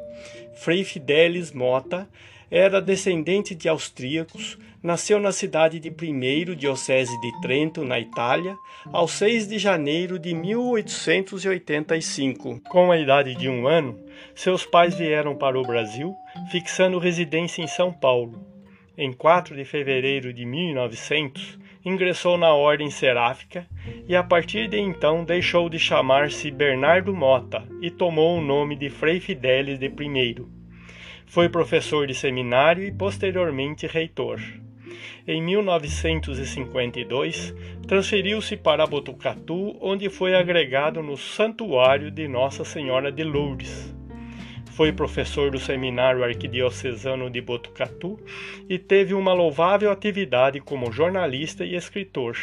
Frei 0.55 0.85
Fidelis 0.85 1.53
Mota 1.53 2.09
era 2.51 2.81
descendente 2.81 3.55
de 3.55 3.69
austríacos, 3.69 4.57
nasceu 4.83 5.21
na 5.21 5.33
cidade 5.33 5.79
de 5.79 5.91
Primeiro, 5.91 6.57
diocese 6.57 7.21
de 7.21 7.31
Trento, 7.43 7.85
na 7.85 8.01
Itália, 8.01 8.57
ao 8.91 9.07
6 9.07 9.49
de 9.49 9.59
janeiro 9.59 10.19
de 10.19 10.33
1885. 10.35 12.63
Com 12.69 12.91
a 12.91 12.99
idade 12.99 13.35
de 13.35 13.51
um 13.51 13.69
ano, 13.69 14.01
seus 14.35 14.65
pais 14.65 14.95
vieram 14.95 15.37
para 15.37 15.59
o 15.59 15.63
Brasil, 15.63 16.15
fixando 16.51 16.99
residência 16.99 17.61
em 17.61 17.67
São 17.67 17.93
Paulo. 17.93 18.43
Em 18.97 19.13
4 19.13 19.55
de 19.55 19.65
fevereiro 19.65 20.33
de 20.33 20.47
1900, 20.47 21.59
ingressou 21.85 22.39
na 22.39 22.55
Ordem 22.55 22.91
Seráfica 22.91 23.67
e 24.09 24.17
a 24.17 24.25
partir 24.25 24.69
de 24.69 24.79
então 24.79 25.25
deixou 25.25 25.69
de 25.69 25.79
chamar-se 25.79 26.51
Bernardo 26.51 27.15
Mota 27.15 27.63
e 27.81 27.89
tomou 27.91 28.39
o 28.39 28.43
nome 28.43 28.75
de 28.75 28.91
Frei 28.91 29.21
Fidélis 29.21 29.79
de 29.79 29.89
Primeiro. 29.89 30.58
Foi 31.29 31.49
professor 31.51 32.07
de 32.07 32.15
seminário 32.15 32.83
e 32.83 32.91
posteriormente 32.91 33.87
reitor. 33.87 34.41
Em 35.27 35.43
1952, 35.43 37.55
transferiu-se 37.87 38.57
para 38.57 38.87
Botucatu, 38.87 39.77
onde 39.79 40.09
foi 40.09 40.35
agregado 40.35 41.03
no 41.03 41.19
Santuário 41.19 42.11
de 42.11 42.27
Nossa 42.27 42.65
Senhora 42.65 43.13
de 43.13 43.23
Lourdes. 43.23 43.95
Foi 44.73 44.91
professor 44.91 45.51
do 45.51 45.59
Seminário 45.59 46.25
Arquidiocesano 46.25 47.29
de 47.29 47.43
Botucatu 47.43 48.19
e 48.67 48.79
teve 48.79 49.13
uma 49.13 49.35
louvável 49.35 49.91
atividade 49.91 50.61
como 50.61 50.91
jornalista 50.91 51.63
e 51.63 51.75
escritor. 51.75 52.39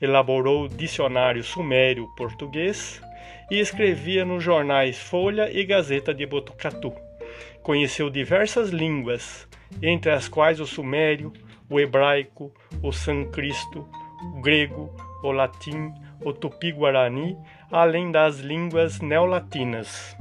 Elaborou 0.00 0.68
dicionário 0.68 1.42
sumério 1.42 2.06
português 2.16 3.02
e 3.50 3.58
escrevia 3.58 4.24
nos 4.24 4.40
jornais 4.40 5.00
Folha 5.00 5.50
e 5.52 5.64
Gazeta 5.64 6.14
de 6.14 6.24
Botucatu. 6.24 7.03
Conheceu 7.64 8.08
diversas 8.10 8.68
línguas, 8.68 9.48
entre 9.80 10.10
as 10.10 10.28
quais 10.28 10.60
o 10.60 10.66
sumério, 10.66 11.32
o 11.70 11.80
hebraico, 11.80 12.52
o 12.82 12.92
sânscrito, 12.92 13.88
o 14.36 14.42
grego, 14.42 14.94
o 15.22 15.32
latim, 15.32 15.90
o 16.22 16.30
tupi-guarani, 16.30 17.38
além 17.72 18.10
das 18.10 18.40
línguas 18.40 19.00
neolatinas. 19.00 20.14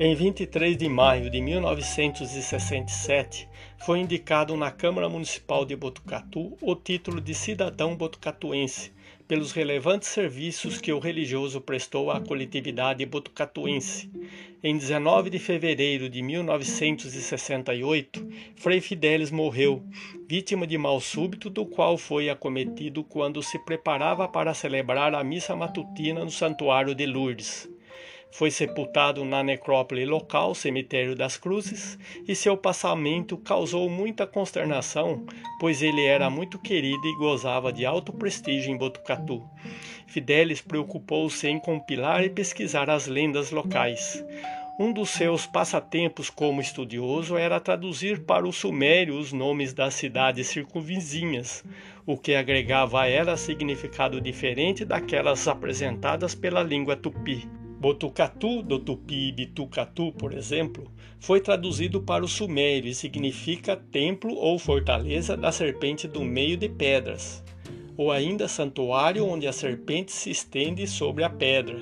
Em 0.00 0.14
23 0.14 0.78
de 0.78 0.88
maio 0.88 1.28
de 1.28 1.38
1967, 1.38 3.46
foi 3.84 3.98
indicado 3.98 4.56
na 4.56 4.70
Câmara 4.70 5.06
Municipal 5.06 5.66
de 5.66 5.76
Botucatu 5.76 6.56
o 6.62 6.74
título 6.74 7.20
de 7.20 7.34
cidadão 7.34 7.94
botucatuense 7.94 8.95
pelos 9.28 9.52
relevantes 9.52 10.08
serviços 10.08 10.80
que 10.80 10.92
o 10.92 10.98
religioso 10.98 11.60
prestou 11.60 12.10
à 12.10 12.20
coletividade 12.20 13.04
botucatuense. 13.04 14.10
Em 14.62 14.74
19 14.76 15.30
de 15.30 15.38
fevereiro 15.38 16.08
de 16.08 16.22
1968, 16.22 18.26
Frei 18.56 18.80
Fidelis 18.80 19.30
morreu, 19.30 19.84
vítima 20.28 20.66
de 20.66 20.78
mal 20.78 21.00
súbito 21.00 21.50
do 21.50 21.66
qual 21.66 21.98
foi 21.98 22.30
acometido 22.30 23.04
quando 23.04 23.42
se 23.42 23.58
preparava 23.64 24.28
para 24.28 24.54
celebrar 24.54 25.14
a 25.14 25.22
missa 25.22 25.54
matutina 25.54 26.24
no 26.24 26.30
Santuário 26.30 26.94
de 26.94 27.06
Lourdes. 27.06 27.68
Foi 28.30 28.50
sepultado 28.50 29.24
na 29.24 29.42
necrópole 29.42 30.04
local, 30.04 30.54
Cemitério 30.54 31.16
das 31.16 31.36
Cruzes, 31.36 31.98
e 32.28 32.34
seu 32.34 32.56
passamento 32.56 33.38
causou 33.38 33.88
muita 33.88 34.26
consternação, 34.26 35.24
pois 35.58 35.80
ele 35.82 36.04
era 36.04 36.28
muito 36.28 36.58
querido 36.58 37.06
e 37.06 37.16
gozava 37.16 37.72
de 37.72 37.86
alto 37.86 38.12
prestígio 38.12 38.70
em 38.70 38.76
Botucatu. 38.76 39.42
Fidelis 40.06 40.60
preocupou-se 40.60 41.48
em 41.48 41.58
compilar 41.58 42.24
e 42.24 42.30
pesquisar 42.30 42.90
as 42.90 43.06
lendas 43.06 43.50
locais. 43.50 44.22
Um 44.78 44.92
dos 44.92 45.08
seus 45.08 45.46
passatempos 45.46 46.28
como 46.28 46.60
estudioso 46.60 47.38
era 47.38 47.58
traduzir 47.58 48.26
para 48.26 48.46
o 48.46 48.52
sumério 48.52 49.18
os 49.18 49.32
nomes 49.32 49.72
das 49.72 49.94
cidades 49.94 50.48
circunvizinhas, 50.48 51.64
o 52.04 52.18
que 52.18 52.34
agregava 52.34 53.00
a 53.00 53.08
elas 53.08 53.40
significado 53.40 54.20
diferente 54.20 54.84
daquelas 54.84 55.48
apresentadas 55.48 56.34
pela 56.34 56.62
língua 56.62 56.94
tupi. 56.94 57.48
Botucatu, 57.78 58.62
do 58.62 58.78
tupi 58.78 59.30
Bitucatu, 59.32 60.10
por 60.12 60.32
exemplo, 60.32 60.90
foi 61.20 61.42
traduzido 61.42 62.00
para 62.00 62.24
o 62.24 62.28
sumério 62.28 62.88
e 62.88 62.94
significa 62.94 63.76
templo 63.76 64.34
ou 64.34 64.58
fortaleza 64.58 65.36
da 65.36 65.52
serpente 65.52 66.08
do 66.08 66.22
meio 66.22 66.56
de 66.56 66.70
pedras, 66.70 67.44
ou 67.94 68.10
ainda 68.10 68.48
santuário 68.48 69.26
onde 69.26 69.46
a 69.46 69.52
serpente 69.52 70.10
se 70.10 70.30
estende 70.30 70.86
sobre 70.86 71.22
a 71.22 71.28
pedra. 71.28 71.78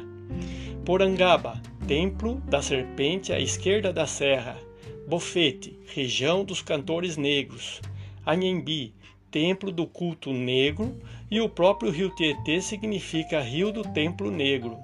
Porangaba, 0.84 1.62
templo 1.86 2.42
da 2.48 2.60
serpente 2.60 3.32
à 3.32 3.38
esquerda 3.38 3.92
da 3.92 4.06
serra. 4.06 4.58
Bofete, 5.06 5.78
região 5.86 6.44
dos 6.44 6.60
cantores 6.60 7.16
negros. 7.16 7.80
Anhembi, 8.26 8.92
templo 9.30 9.70
do 9.70 9.86
culto 9.86 10.32
negro, 10.32 10.92
e 11.30 11.40
o 11.40 11.48
próprio 11.48 11.92
rio 11.92 12.10
Tietê 12.16 12.60
significa 12.60 13.40
rio 13.40 13.70
do 13.70 13.82
templo 13.82 14.30
negro. 14.30 14.76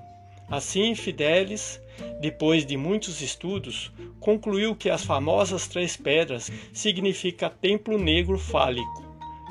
Assim, 0.50 0.96
Fidelis, 0.96 1.80
depois 2.20 2.66
de 2.66 2.76
muitos 2.76 3.20
estudos, 3.20 3.92
concluiu 4.18 4.74
que 4.74 4.90
as 4.90 5.04
famosas 5.04 5.68
três 5.68 5.96
pedras 5.96 6.50
significa 6.72 7.48
templo 7.48 7.96
negro 7.96 8.36
fálico, 8.36 9.04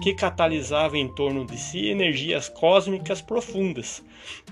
que 0.03 0.13
catalisava 0.13 0.97
em 0.97 1.07
torno 1.07 1.45
de 1.45 1.57
si 1.57 1.87
energias 1.87 2.49
cósmicas 2.49 3.21
profundas, 3.21 4.03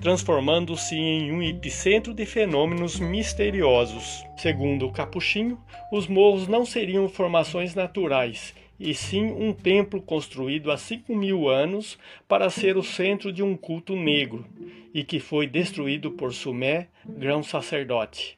transformando-se 0.02 0.96
em 0.96 1.34
um 1.34 1.44
epicentro 1.44 2.14
de 2.14 2.26
fenômenos 2.26 2.98
misteriosos. 2.98 4.24
Segundo 4.38 4.88
o 4.88 4.92
Capuchinho, 4.92 5.60
os 5.92 6.08
morros 6.08 6.48
não 6.48 6.66
seriam 6.66 7.10
formações 7.10 7.76
naturais, 7.76 8.54
e 8.80 8.94
sim 8.94 9.26
um 9.26 9.54
templo 9.54 10.02
construído 10.02 10.72
há 10.72 10.78
cinco 10.78 11.16
mil 11.16 11.50
anos 11.50 11.98
para 12.28 12.50
ser 12.50 12.78
o 12.78 12.84
centro 12.84 13.32
de 13.32 13.42
um 13.42 13.56
culto 13.56 13.96
negro, 13.96 14.46
e 14.94 15.04
que 15.04 15.20
foi 15.20 15.48
destruído 15.48 16.12
por 16.12 16.34
Sumé, 16.34 16.88
grão 17.06 17.44
sacerdote. 17.44 18.38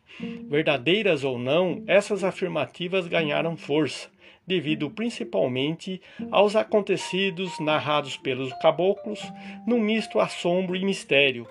Verdadeiras 0.49 1.23
ou 1.23 1.37
não, 1.37 1.83
essas 1.87 2.23
afirmativas 2.23 3.07
ganharam 3.07 3.55
força, 3.55 4.09
devido 4.45 4.89
principalmente 4.89 6.01
aos 6.31 6.55
acontecidos 6.55 7.59
narrados 7.59 8.17
pelos 8.17 8.51
caboclos, 8.61 9.21
num 9.65 9.79
misto 9.79 10.19
assombro 10.19 10.75
e 10.75 10.83
mistério, 10.83 11.47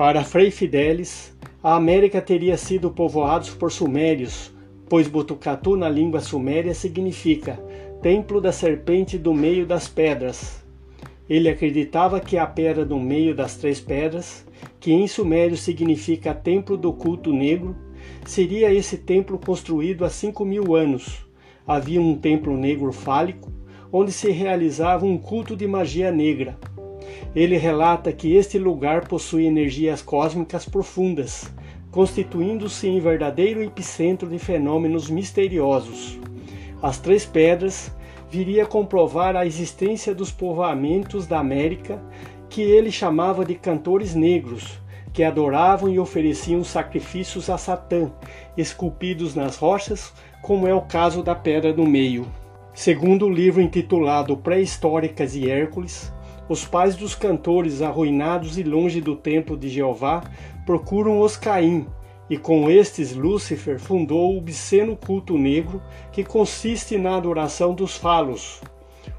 Para 0.00 0.24
Frei 0.24 0.50
Fidelis, 0.50 1.36
a 1.62 1.74
América 1.74 2.22
teria 2.22 2.56
sido 2.56 2.90
povoada 2.90 3.44
por 3.58 3.70
sumérios, 3.70 4.50
pois 4.88 5.06
Botucatu 5.06 5.76
na 5.76 5.90
língua 5.90 6.20
suméria 6.20 6.72
significa 6.72 7.62
Templo 8.00 8.40
da 8.40 8.50
Serpente 8.50 9.18
do 9.18 9.34
Meio 9.34 9.66
das 9.66 9.88
Pedras. 9.88 10.64
Ele 11.28 11.50
acreditava 11.50 12.18
que 12.18 12.38
a 12.38 12.46
pedra 12.46 12.82
do 12.82 12.98
meio 12.98 13.34
das 13.34 13.56
três 13.56 13.78
pedras, 13.78 14.46
que 14.80 14.90
em 14.90 15.06
sumério 15.06 15.58
significa 15.58 16.32
Templo 16.32 16.78
do 16.78 16.94
Culto 16.94 17.30
Negro, 17.30 17.76
seria 18.24 18.72
esse 18.72 18.96
templo 18.96 19.38
construído 19.38 20.06
há 20.06 20.08
cinco 20.08 20.46
mil 20.46 20.74
anos. 20.74 21.26
Havia 21.66 22.00
um 22.00 22.16
templo 22.16 22.56
negro 22.56 22.90
fálico, 22.90 23.52
onde 23.92 24.12
se 24.12 24.30
realizava 24.30 25.04
um 25.04 25.18
culto 25.18 25.54
de 25.54 25.66
magia 25.66 26.10
negra, 26.10 26.58
ele 27.34 27.56
relata 27.56 28.12
que 28.12 28.34
este 28.34 28.58
lugar 28.58 29.06
possui 29.06 29.46
energias 29.46 30.02
cósmicas 30.02 30.64
profundas, 30.64 31.50
constituindo-se 31.90 32.88
em 32.88 33.00
verdadeiro 33.00 33.62
epicentro 33.62 34.28
de 34.28 34.38
fenômenos 34.38 35.10
misteriosos. 35.10 36.18
As 36.82 36.98
Três 36.98 37.26
Pedras 37.26 37.94
viria 38.30 38.64
comprovar 38.64 39.36
a 39.36 39.44
existência 39.44 40.14
dos 40.14 40.30
povoamentos 40.30 41.26
da 41.26 41.40
América 41.40 42.00
que 42.48 42.62
ele 42.62 42.90
chamava 42.90 43.44
de 43.44 43.54
cantores 43.54 44.14
negros, 44.14 44.80
que 45.12 45.24
adoravam 45.24 45.88
e 45.88 45.98
ofereciam 45.98 46.62
sacrifícios 46.62 47.50
a 47.50 47.58
Satã, 47.58 48.10
esculpidos 48.56 49.34
nas 49.34 49.56
rochas, 49.56 50.12
como 50.42 50.66
é 50.66 50.74
o 50.74 50.82
caso 50.82 51.22
da 51.22 51.34
Pedra 51.34 51.72
do 51.72 51.84
Meio. 51.86 52.26
Segundo 52.72 53.26
o 53.26 53.30
livro 53.30 53.60
intitulado 53.60 54.36
Pré-históricas 54.36 55.34
e 55.34 55.50
Hércules, 55.50 56.12
os 56.50 56.64
pais 56.64 56.96
dos 56.96 57.14
cantores, 57.14 57.80
arruinados 57.80 58.58
e 58.58 58.64
longe 58.64 59.00
do 59.00 59.14
templo 59.14 59.56
de 59.56 59.68
Jeová, 59.68 60.24
procuram 60.66 61.20
os 61.20 61.36
Caim, 61.36 61.86
e 62.28 62.36
com 62.36 62.68
estes 62.68 63.14
Lúcifer 63.14 63.78
fundou 63.78 64.34
o 64.34 64.38
obsceno 64.38 64.96
culto 64.96 65.38
negro, 65.38 65.80
que 66.10 66.24
consiste 66.24 66.98
na 66.98 67.16
adoração 67.16 67.72
dos 67.72 67.96
falos. 67.96 68.60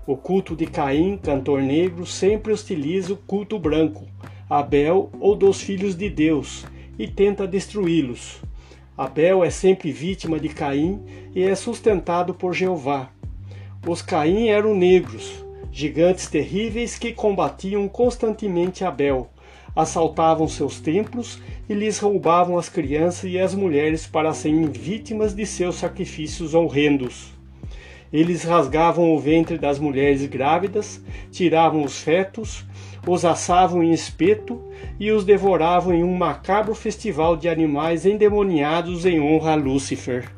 O 0.06 0.18
culto 0.18 0.58
de 0.58 0.66
Caim, 0.66 1.16
cantor 1.16 1.62
negro, 1.62 2.06
sempre 2.06 2.52
hostiliza 2.52 3.14
o 3.14 3.18
culto 3.18 3.58
branco, 3.58 4.06
Abel 4.50 5.10
ou 5.18 5.34
dos 5.34 5.62
filhos 5.62 5.96
de 5.96 6.10
Deus, 6.10 6.66
e 7.00 7.08
tenta 7.08 7.48
destruí-los. 7.48 8.42
Abel 8.98 9.42
é 9.42 9.50
sempre 9.50 9.90
vítima 9.90 10.38
de 10.38 10.50
Caim 10.50 11.02
e 11.34 11.44
é 11.44 11.56
sustentado 11.56 12.34
por 12.34 12.54
Jeová. 12.54 13.10
Os 13.88 14.02
Caim 14.02 14.50
eram 14.50 14.76
negros, 14.76 15.46
gigantes 15.72 16.28
terríveis 16.28 16.98
que 16.98 17.14
combatiam 17.14 17.88
constantemente 17.88 18.84
Abel, 18.84 19.30
assaltavam 19.76 20.48
seus 20.48 20.80
templos 20.80 21.42
e 21.70 21.74
lhes 21.74 22.00
roubavam 22.00 22.58
as 22.58 22.68
crianças 22.68 23.30
e 23.30 23.40
as 23.40 23.56
mulheres 23.56 24.06
para 24.06 24.34
serem 24.34 24.66
vítimas 24.66 25.34
de 25.34 25.46
seus 25.46 25.76
sacrifícios 25.76 26.54
horrendos. 26.54 27.32
Eles 28.12 28.44
rasgavam 28.44 29.16
o 29.16 29.20
ventre 29.20 29.58
das 29.58 29.80
mulheres 29.80 30.26
grávidas, 30.26 31.02
tiravam 31.32 31.86
os 31.86 32.02
fetos, 32.02 32.66
os 33.08 33.24
assavam 33.24 33.82
em 33.82 33.92
espeto 33.92 34.62
e 35.00 35.12
os 35.12 35.24
devoravam 35.24 35.94
em 35.94 36.04
um 36.04 36.14
macabro 36.14 36.76
festival 36.76 37.38
de 37.38 37.48
animais 37.48 38.06
endemoniados 38.06 39.06
em 39.06 39.22
honra 39.22 39.54
a 39.54 39.56
Lúcifer. 39.56 40.30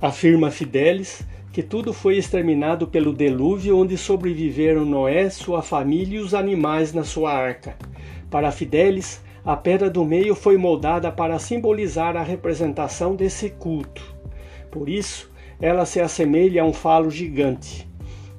Afirma 0.00 0.50
Fidelis 0.50 1.22
que 1.52 1.62
tudo 1.62 1.92
foi 1.92 2.16
exterminado 2.16 2.86
pelo 2.86 3.12
delúvio 3.12 3.78
onde 3.78 3.96
sobreviveram 3.96 4.84
Noé, 4.84 5.30
sua 5.30 5.62
família 5.62 6.18
e 6.18 6.22
os 6.22 6.34
animais 6.34 6.92
na 6.92 7.04
sua 7.04 7.32
arca. 7.32 7.76
Para 8.30 8.52
Fidelis, 8.52 9.22
a 9.44 9.56
pedra 9.56 9.88
do 9.88 10.04
meio 10.04 10.34
foi 10.34 10.58
moldada 10.58 11.10
para 11.10 11.38
simbolizar 11.38 12.16
a 12.16 12.22
representação 12.22 13.16
desse 13.16 13.48
culto. 13.50 14.14
Por 14.70 14.88
isso, 14.88 15.30
ela 15.60 15.86
se 15.86 16.00
assemelha 16.00 16.62
a 16.62 16.64
um 16.66 16.72
falo 16.72 17.10
gigante. 17.10 17.87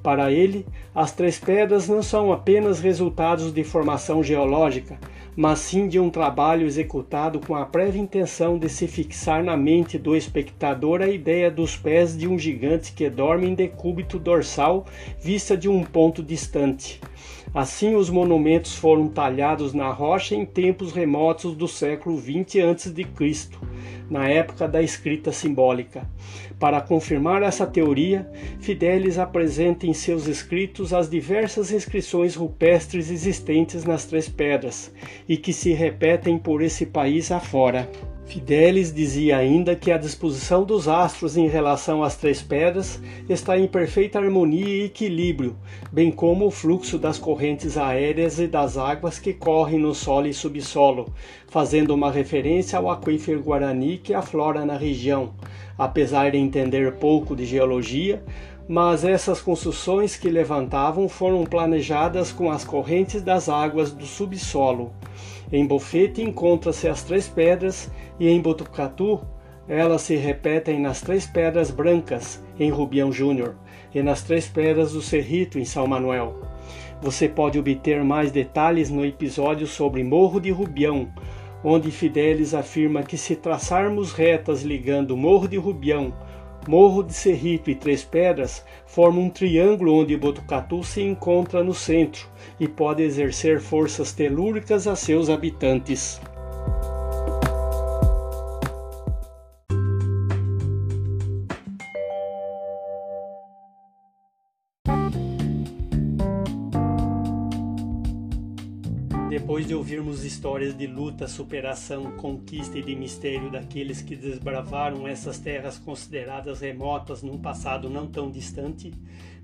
Para 0.02 0.32
ele, 0.32 0.66
as 0.94 1.12
três 1.12 1.38
pedras 1.38 1.86
não 1.86 2.02
são 2.02 2.32
apenas 2.32 2.80
resultados 2.80 3.52
de 3.52 3.62
formação 3.62 4.22
geológica, 4.22 4.98
mas 5.36 5.58
sim 5.58 5.88
de 5.88 5.98
um 6.00 6.08
trabalho 6.08 6.66
executado 6.66 7.38
com 7.38 7.54
a 7.54 7.66
prévia 7.66 8.00
intenção 8.00 8.58
de 8.58 8.68
se 8.68 8.88
fixar 8.88 9.44
na 9.44 9.56
mente 9.56 9.98
do 9.98 10.16
espectador 10.16 11.02
a 11.02 11.08
ideia 11.08 11.50
dos 11.50 11.76
pés 11.76 12.16
de 12.16 12.26
um 12.26 12.38
gigante 12.38 12.92
que 12.92 13.08
dorme 13.10 13.48
em 13.48 13.54
decúbito 13.54 14.18
dorsal 14.18 14.86
vista 15.20 15.56
de 15.56 15.68
um 15.68 15.84
ponto 15.84 16.22
distante. 16.22 17.00
Assim, 17.52 17.96
os 17.96 18.08
monumentos 18.08 18.76
foram 18.76 19.08
talhados 19.08 19.72
na 19.72 19.90
rocha 19.90 20.36
em 20.36 20.46
tempos 20.46 20.92
remotos 20.92 21.56
do 21.56 21.66
século 21.66 22.16
20 22.16 22.60
a.C., 22.60 23.06
na 24.08 24.28
época 24.28 24.68
da 24.68 24.80
escrita 24.80 25.32
simbólica. 25.32 26.08
Para 26.60 26.80
confirmar 26.80 27.42
essa 27.42 27.66
teoria, 27.66 28.30
Fidelis 28.60 29.18
apresenta 29.18 29.86
em 29.86 29.92
seus 29.92 30.28
escritos 30.28 30.92
as 30.92 31.10
diversas 31.10 31.72
inscrições 31.72 32.36
rupestres 32.36 33.10
existentes 33.10 33.84
nas 33.84 34.04
Três 34.04 34.28
Pedras 34.28 34.92
e 35.28 35.36
que 35.36 35.52
se 35.52 35.72
repetem 35.72 36.38
por 36.38 36.62
esse 36.62 36.86
país 36.86 37.32
afora. 37.32 37.90
Fidelis 38.30 38.94
dizia 38.94 39.38
ainda 39.38 39.74
que 39.74 39.90
a 39.90 39.98
disposição 39.98 40.62
dos 40.62 40.86
astros 40.86 41.36
em 41.36 41.48
relação 41.48 42.04
às 42.04 42.14
três 42.14 42.40
pedras 42.40 43.02
está 43.28 43.58
em 43.58 43.66
perfeita 43.66 44.20
harmonia 44.20 44.68
e 44.68 44.84
equilíbrio, 44.84 45.56
bem 45.90 46.12
como 46.12 46.46
o 46.46 46.50
fluxo 46.50 46.96
das 46.96 47.18
correntes 47.18 47.76
aéreas 47.76 48.38
e 48.38 48.46
das 48.46 48.78
águas 48.78 49.18
que 49.18 49.34
correm 49.34 49.80
no 49.80 49.92
solo 49.92 50.28
e 50.28 50.32
subsolo, 50.32 51.12
fazendo 51.48 51.92
uma 51.92 52.08
referência 52.08 52.78
ao 52.78 52.88
aquífero 52.88 53.42
Guarani 53.42 53.98
que 53.98 54.14
aflora 54.14 54.64
na 54.64 54.76
região. 54.76 55.34
Apesar 55.76 56.30
de 56.30 56.38
entender 56.38 56.98
pouco 56.98 57.34
de 57.34 57.44
geologia, 57.44 58.22
mas 58.68 59.04
essas 59.04 59.40
construções 59.40 60.14
que 60.14 60.30
levantavam 60.30 61.08
foram 61.08 61.42
planejadas 61.42 62.30
com 62.30 62.48
as 62.48 62.62
correntes 62.62 63.22
das 63.22 63.48
águas 63.48 63.90
do 63.90 64.06
subsolo. 64.06 64.92
Em 65.52 65.66
Bofete 65.66 66.22
encontra-se 66.22 66.86
as 66.86 67.02
três 67.02 67.26
pedras 67.26 67.90
e 68.18 68.28
em 68.28 68.40
Botucatu 68.40 69.20
elas 69.68 70.02
se 70.02 70.16
repetem 70.16 70.80
nas 70.80 71.00
três 71.00 71.26
pedras 71.26 71.70
brancas 71.70 72.42
em 72.58 72.70
Rubião 72.70 73.12
Júnior 73.12 73.54
e 73.94 74.02
nas 74.02 74.22
três 74.22 74.48
pedras 74.48 74.92
do 74.92 75.00
Cerrito 75.00 75.58
em 75.58 75.64
São 75.64 75.86
Manuel. 75.86 76.40
Você 77.00 77.28
pode 77.28 77.58
obter 77.58 78.02
mais 78.04 78.32
detalhes 78.32 78.90
no 78.90 79.04
episódio 79.04 79.66
sobre 79.66 80.02
Morro 80.02 80.40
de 80.40 80.50
Rubião, 80.50 81.08
onde 81.62 81.90
Fidelis 81.90 82.52
afirma 82.52 83.02
que 83.02 83.16
se 83.16 83.36
traçarmos 83.36 84.12
retas 84.12 84.62
ligando 84.62 85.16
Morro 85.16 85.46
de 85.46 85.56
Rubião 85.56 86.12
Morro 86.68 87.02
de 87.02 87.14
Serrito 87.14 87.70
e 87.70 87.74
Três 87.74 88.04
Pedras 88.04 88.64
formam 88.86 89.24
um 89.24 89.30
triângulo 89.30 89.94
onde 89.94 90.16
Botucatu 90.16 90.84
se 90.84 91.02
encontra 91.02 91.64
no 91.64 91.72
centro 91.72 92.28
e 92.58 92.68
pode 92.68 93.02
exercer 93.02 93.60
forças 93.60 94.12
telúricas 94.12 94.86
a 94.86 94.94
seus 94.94 95.30
habitantes. 95.30 96.20
Ouvirmos 109.90 110.22
histórias 110.24 110.76
de 110.78 110.86
luta, 110.86 111.26
superação, 111.26 112.12
conquista 112.12 112.78
e 112.78 112.82
de 112.82 112.94
mistério 112.94 113.50
daqueles 113.50 114.00
que 114.00 114.14
desbravaram 114.14 115.08
essas 115.08 115.40
terras 115.40 115.78
consideradas 115.78 116.60
remotas 116.60 117.24
num 117.24 117.36
passado 117.36 117.90
não 117.90 118.06
tão 118.06 118.30
distante, 118.30 118.94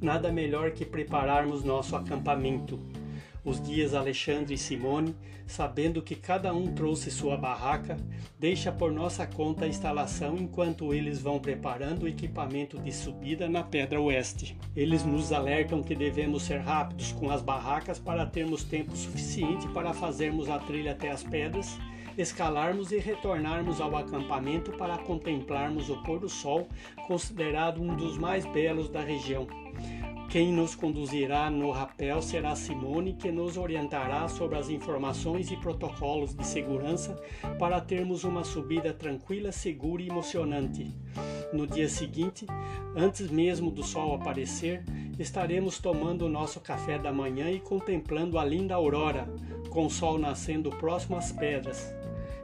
nada 0.01 0.31
melhor 0.31 0.71
que 0.71 0.85
prepararmos 0.85 1.65
nosso 1.65 1.97
acampamento 1.97 2.79
os 3.47 3.63
dias 3.63 3.95
Alexandre 3.95 4.55
e 4.55 4.59
Simone, 4.59 5.15
sabendo 5.47 6.03
que 6.03 6.17
cada 6.17 6.53
um 6.53 6.75
trouxe 6.75 7.13
sua 7.13 7.37
barraca, 7.37 7.97
deixa 8.39 8.73
por 8.73 8.91
nossa 8.93 9.25
conta 9.25 9.65
a 9.65 9.69
instalação 9.69 10.37
enquanto 10.37 10.93
eles 10.93 11.21
vão 11.21 11.39
preparando 11.39 12.03
o 12.03 12.09
equipamento 12.09 12.77
de 12.81 12.93
subida 12.93 13.49
na 13.49 13.63
Pedra 13.63 14.01
Oeste. 14.01 14.59
Eles 14.75 15.05
nos 15.05 15.33
alertam 15.33 15.81
que 15.81 15.95
devemos 15.95 16.43
ser 16.43 16.59
rápidos 16.59 17.13
com 17.13 17.31
as 17.31 17.41
barracas 17.41 18.01
para 18.01 18.27
termos 18.27 18.65
tempo 18.65 18.97
suficiente 18.97 19.69
para 19.69 19.95
fazermos 19.95 20.51
a 20.51 20.59
trilha 20.59 20.91
até 20.91 21.09
as 21.11 21.23
pedras 21.23 21.79
escalarmos 22.19 22.93
e 22.93 22.99
retornarmos 22.99 23.81
ao 23.81 23.95
acampamento 23.95 24.73
para 24.73 24.97
contemplarmos 24.99 25.91
o 25.91 26.03
pôr 26.03 26.19
do 26.19 26.29
sol, 26.29 26.67
considerado 27.07 27.83
um 27.83 27.95
dos 27.95 28.17
mais 28.17 28.47
belos 28.47 28.89
da 28.89 29.03
região. 29.03 29.47
Quem 30.29 30.53
nos 30.53 30.75
conduzirá 30.75 31.49
no 31.49 31.71
rapel 31.71 32.21
será 32.21 32.57
Simone, 32.57 33.15
que 33.15 33.31
nos 33.31 33.57
orientará 33.57 34.29
sobre 34.29 34.59
as 34.59 34.69
informações 34.69 35.51
e 35.51 35.57
protocolos 35.57 36.35
de 36.35 36.45
segurança 36.45 37.17
para 37.59 37.81
termos 37.81 38.25
uma 38.25 38.43
subida 38.43 38.93
tranquila, 38.93 39.53
segura 39.53 40.03
e 40.03 40.09
emocionante. 40.09 40.93
No 41.53 41.67
dia 41.67 41.89
seguinte, 41.89 42.45
antes 42.97 43.31
mesmo 43.31 43.71
do 43.71 43.85
sol 43.85 44.15
aparecer, 44.15 44.85
estaremos 45.17 45.79
tomando 45.79 46.27
o 46.27 46.29
nosso 46.29 46.61
café 46.61 46.99
da 46.99 47.13
manhã 47.13 47.49
e 47.51 47.61
contemplando 47.61 48.37
a 48.37 48.45
linda 48.45 48.75
aurora, 48.75 49.29
com 49.71 49.87
o 49.87 49.91
sol 49.91 50.19
nascendo 50.19 50.71
próximo 50.71 51.17
às 51.17 51.31
pedras. 51.31 51.95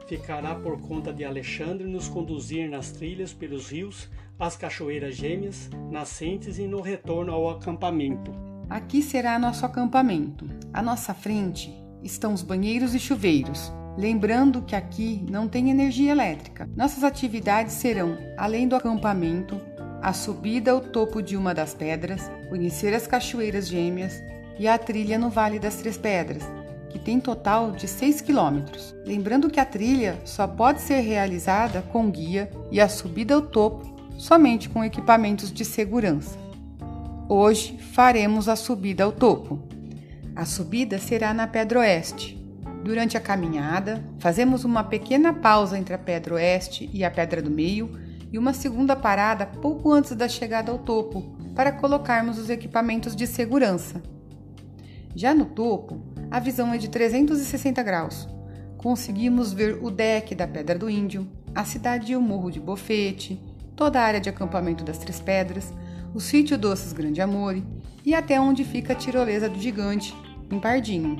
Ficará 0.07 0.55
por 0.55 0.79
conta 0.81 1.13
de 1.13 1.23
Alexandre 1.25 1.85
nos 1.85 2.07
conduzir 2.07 2.69
nas 2.69 2.91
trilhas 2.91 3.33
pelos 3.33 3.69
rios 3.69 4.09
as 4.39 4.57
cachoeiras 4.57 5.15
gêmeas, 5.15 5.69
nascentes 5.91 6.57
e 6.57 6.67
no 6.67 6.81
retorno 6.81 7.31
ao 7.31 7.49
acampamento. 7.49 8.33
Aqui 8.69 9.01
será 9.01 9.37
nosso 9.37 9.65
acampamento. 9.65 10.49
À 10.73 10.81
nossa 10.81 11.13
frente 11.13 11.73
estão 12.01 12.33
os 12.33 12.41
banheiros 12.41 12.95
e 12.95 12.99
chuveiros. 12.99 13.71
Lembrando 13.97 14.63
que 14.63 14.75
aqui 14.75 15.23
não 15.29 15.47
tem 15.47 15.69
energia 15.69 16.11
elétrica. 16.11 16.67
Nossas 16.75 17.03
atividades 17.03 17.73
serão, 17.73 18.17
além 18.37 18.67
do 18.67 18.75
acampamento, 18.75 19.61
a 20.01 20.11
subida 20.11 20.71
ao 20.71 20.81
topo 20.81 21.21
de 21.21 21.37
uma 21.37 21.53
das 21.53 21.73
pedras, 21.73 22.29
conhecer 22.49 22.93
as 22.93 23.07
cachoeiras 23.07 23.67
gêmeas 23.67 24.21
e 24.59 24.67
a 24.67 24.77
trilha 24.77 25.17
no 25.17 25.29
Vale 25.29 25.59
das 25.59 25.75
Três 25.75 25.97
Pedras, 25.97 26.43
que 26.89 26.99
tem 26.99 27.19
total 27.19 27.71
de 27.71 27.87
6 27.87 28.21
quilômetros. 28.21 28.95
Lembrando 29.05 29.49
que 29.49 29.59
a 29.59 29.65
trilha 29.65 30.19
só 30.25 30.47
pode 30.47 30.81
ser 30.81 30.99
realizada 30.99 31.81
com 31.83 32.09
guia 32.09 32.49
e 32.71 32.81
a 32.81 32.89
subida 32.89 33.35
ao 33.35 33.43
topo 33.43 33.92
somente 34.17 34.69
com 34.69 34.83
equipamentos 34.83 35.51
de 35.51 35.65
segurança. 35.65 36.37
Hoje 37.27 37.77
faremos 37.77 38.47
a 38.47 38.55
subida 38.55 39.03
ao 39.03 39.11
topo. 39.11 39.59
A 40.35 40.45
subida 40.45 40.99
será 40.99 41.33
na 41.33 41.47
Pedra 41.47 41.79
Oeste. 41.79 42.39
Durante 42.83 43.15
a 43.15 43.21
caminhada, 43.21 44.03
fazemos 44.19 44.65
uma 44.65 44.83
pequena 44.83 45.33
pausa 45.33 45.77
entre 45.77 45.93
a 45.93 45.97
Pedra 45.97 46.35
Oeste 46.35 46.89
e 46.93 47.03
a 47.03 47.09
Pedra 47.09 47.41
do 47.41 47.49
Meio 47.49 47.97
e 48.31 48.37
uma 48.37 48.53
segunda 48.53 48.95
parada 48.95 49.45
pouco 49.45 49.91
antes 49.91 50.15
da 50.15 50.27
chegada 50.27 50.71
ao 50.71 50.79
topo 50.79 51.37
para 51.55 51.71
colocarmos 51.71 52.37
os 52.37 52.49
equipamentos 52.49 53.15
de 53.15 53.25
segurança. 53.25 54.01
Já 55.15 55.33
no 55.33 55.45
topo, 55.45 56.01
a 56.31 56.39
visão 56.39 56.73
é 56.73 56.77
de 56.77 56.89
360 56.89 57.81
graus. 57.83 58.27
Conseguimos 58.77 59.53
ver 59.53 59.79
o 59.81 59.89
deck 59.89 60.35
da 60.35 60.47
Pedra 60.47 60.77
do 60.77 60.89
Índio, 60.89 61.27
a 61.53 61.63
cidade 61.63 62.11
e 62.11 62.15
o 62.15 62.21
Morro 62.21 62.51
de 62.51 62.59
Bofete, 62.59 63.39
toda 63.75 63.99
a 63.99 64.03
área 64.03 64.19
de 64.19 64.29
acampamento 64.29 64.83
das 64.83 64.97
Três 64.97 65.19
Pedras, 65.19 65.73
o 66.13 66.19
sítio 66.19 66.57
Doces 66.57 66.93
Grande 66.93 67.21
Amore 67.21 67.65
e 68.05 68.13
até 68.13 68.39
onde 68.39 68.63
fica 68.63 68.93
a 68.93 68.95
tirolesa 68.95 69.49
do 69.49 69.59
gigante, 69.59 70.15
em 70.51 70.59
Pardinho. 70.59 71.17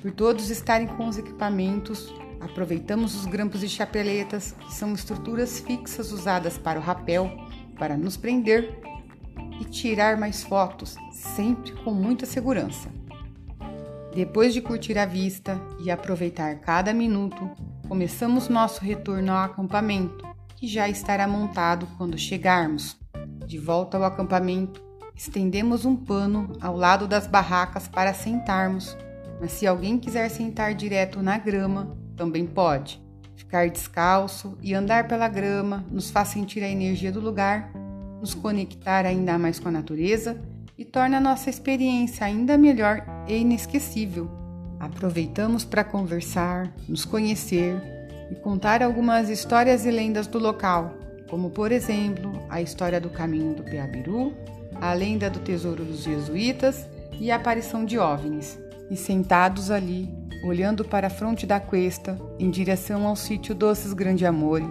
Por 0.00 0.10
todos 0.10 0.50
estarem 0.50 0.86
com 0.86 1.08
os 1.08 1.18
equipamentos, 1.18 2.14
aproveitamos 2.40 3.14
os 3.14 3.26
grampos 3.26 3.62
e 3.62 3.68
chapeletas, 3.68 4.52
que 4.52 4.74
são 4.74 4.92
estruturas 4.92 5.60
fixas 5.60 6.12
usadas 6.12 6.58
para 6.58 6.78
o 6.78 6.82
rapel, 6.82 7.30
para 7.78 7.96
nos 7.96 8.16
prender 8.16 8.78
e 9.60 9.64
tirar 9.64 10.16
mais 10.16 10.42
fotos, 10.42 10.96
sempre 11.10 11.72
com 11.72 11.92
muita 11.92 12.26
segurança. 12.26 12.88
Depois 14.14 14.54
de 14.54 14.60
curtir 14.60 14.96
a 14.96 15.06
vista 15.06 15.60
e 15.82 15.90
aproveitar 15.90 16.60
cada 16.60 16.92
minuto, 16.92 17.50
começamos 17.88 18.48
nosso 18.48 18.80
retorno 18.80 19.32
ao 19.32 19.44
acampamento, 19.44 20.24
que 20.64 20.68
já 20.68 20.88
estará 20.88 21.28
montado 21.28 21.86
quando 21.98 22.16
chegarmos. 22.16 22.96
De 23.46 23.58
volta 23.58 23.98
ao 23.98 24.04
acampamento, 24.04 24.82
estendemos 25.14 25.84
um 25.84 25.94
pano 25.94 26.56
ao 26.58 26.74
lado 26.74 27.06
das 27.06 27.26
barracas 27.26 27.86
para 27.86 28.14
sentarmos, 28.14 28.96
mas 29.38 29.52
se 29.52 29.66
alguém 29.66 29.98
quiser 29.98 30.30
sentar 30.30 30.74
direto 30.74 31.20
na 31.20 31.36
grama, 31.36 31.94
também 32.16 32.46
pode. 32.46 32.98
Ficar 33.36 33.68
descalço 33.68 34.56
e 34.62 34.72
andar 34.72 35.06
pela 35.06 35.28
grama 35.28 35.84
nos 35.90 36.10
faz 36.10 36.28
sentir 36.28 36.64
a 36.64 36.68
energia 36.68 37.12
do 37.12 37.20
lugar, 37.20 37.70
nos 38.18 38.32
conectar 38.32 39.04
ainda 39.04 39.38
mais 39.38 39.60
com 39.60 39.68
a 39.68 39.72
natureza 39.72 40.40
e 40.78 40.84
torna 40.86 41.18
a 41.18 41.20
nossa 41.20 41.50
experiência 41.50 42.24
ainda 42.24 42.56
melhor 42.56 43.04
e 43.28 43.36
inesquecível. 43.36 44.30
Aproveitamos 44.80 45.62
para 45.62 45.84
conversar, 45.84 46.72
nos 46.88 47.04
conhecer 47.04 47.93
e 48.30 48.34
contar 48.34 48.82
algumas 48.82 49.28
histórias 49.28 49.84
e 49.84 49.90
lendas 49.90 50.26
do 50.26 50.38
local, 50.38 50.94
como 51.28 51.50
por 51.50 51.72
exemplo 51.72 52.32
a 52.48 52.60
história 52.60 53.00
do 53.00 53.10
caminho 53.10 53.54
do 53.54 53.62
Peabiru, 53.62 54.32
a 54.80 54.92
lenda 54.92 55.30
do 55.30 55.38
tesouro 55.38 55.84
dos 55.84 56.02
jesuítas 56.02 56.86
e 57.18 57.30
a 57.30 57.36
aparição 57.36 57.84
de 57.84 57.98
OVNIs. 57.98 58.58
E 58.90 58.96
sentados 58.96 59.70
ali, 59.70 60.12
olhando 60.44 60.84
para 60.84 61.06
a 61.06 61.10
fronte 61.10 61.46
da 61.46 61.58
cuesta, 61.58 62.18
em 62.38 62.50
direção 62.50 63.06
ao 63.06 63.16
sítio 63.16 63.54
Doces 63.54 63.92
Grande 63.92 64.26
Amore, 64.26 64.68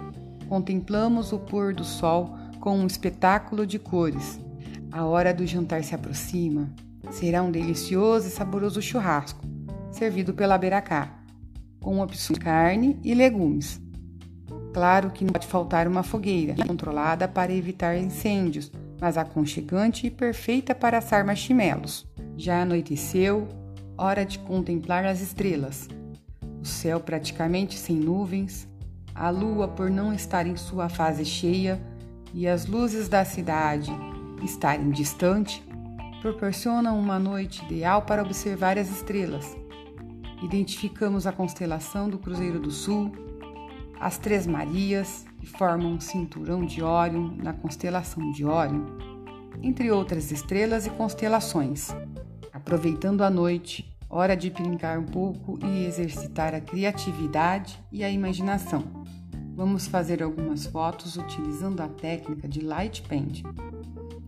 contemplamos 0.48 1.32
o 1.32 1.38
pôr 1.38 1.74
do 1.74 1.84
sol 1.84 2.36
com 2.60 2.78
um 2.78 2.86
espetáculo 2.86 3.66
de 3.66 3.78
cores. 3.78 4.38
A 4.92 5.04
hora 5.04 5.34
do 5.34 5.44
jantar 5.44 5.82
se 5.82 5.94
aproxima 5.94 6.70
Será 7.10 7.42
um 7.42 7.50
delicioso 7.50 8.28
e 8.28 8.30
saboroso 8.30 8.80
churrasco, 8.80 9.44
servido 9.90 10.32
pela 10.34 10.58
Beracá, 10.58 11.10
com 11.84 12.00
opções 12.00 12.38
de 12.38 12.44
carne 12.44 12.98
e 13.04 13.14
legumes. 13.14 13.78
Claro 14.72 15.10
que 15.10 15.22
não 15.22 15.32
pode 15.32 15.46
faltar 15.46 15.86
uma 15.86 16.02
fogueira 16.02 16.54
controlada 16.66 17.28
para 17.28 17.52
evitar 17.52 17.96
incêndios, 17.96 18.72
mas 18.98 19.18
aconchegante 19.18 20.06
e 20.06 20.10
perfeita 20.10 20.74
para 20.74 20.98
assar 20.98 21.24
marshmallows. 21.26 22.06
Já 22.36 22.62
anoiteceu, 22.62 23.46
hora 23.98 24.24
de 24.24 24.38
contemplar 24.38 25.04
as 25.04 25.20
estrelas. 25.20 25.86
O 26.60 26.64
céu 26.64 26.98
praticamente 26.98 27.78
sem 27.78 27.96
nuvens, 27.96 28.66
a 29.14 29.28
lua 29.28 29.68
por 29.68 29.90
não 29.90 30.12
estar 30.12 30.46
em 30.46 30.56
sua 30.56 30.88
fase 30.88 31.24
cheia 31.24 31.78
e 32.32 32.48
as 32.48 32.66
luzes 32.66 33.08
da 33.08 33.24
cidade 33.24 33.92
estarem 34.42 34.90
distante, 34.90 35.62
proporcionam 36.22 36.98
uma 36.98 37.18
noite 37.18 37.62
ideal 37.66 38.02
para 38.02 38.22
observar 38.22 38.78
as 38.78 38.88
estrelas. 38.90 39.63
Identificamos 40.44 41.26
a 41.26 41.32
constelação 41.32 42.06
do 42.06 42.18
Cruzeiro 42.18 42.60
do 42.60 42.70
Sul, 42.70 43.10
as 43.98 44.18
Três 44.18 44.46
Marias, 44.46 45.24
que 45.40 45.46
formam 45.46 45.94
um 45.94 46.00
cinturão 46.00 46.66
de 46.66 46.82
Órion 46.82 47.34
na 47.42 47.54
constelação 47.54 48.30
de 48.30 48.44
Órion, 48.44 48.84
entre 49.62 49.90
outras 49.90 50.30
estrelas 50.30 50.86
e 50.86 50.90
constelações. 50.90 51.88
Aproveitando 52.52 53.22
a 53.22 53.30
noite, 53.30 53.96
hora 54.06 54.36
de 54.36 54.50
brincar 54.50 54.98
um 54.98 55.06
pouco 55.06 55.58
e 55.64 55.86
exercitar 55.86 56.54
a 56.54 56.60
criatividade 56.60 57.82
e 57.90 58.04
a 58.04 58.10
imaginação. 58.10 58.84
Vamos 59.56 59.86
fazer 59.86 60.22
algumas 60.22 60.66
fotos 60.66 61.16
utilizando 61.16 61.80
a 61.80 61.88
técnica 61.88 62.46
de 62.46 62.60
light 62.60 63.00
paint, 63.08 63.42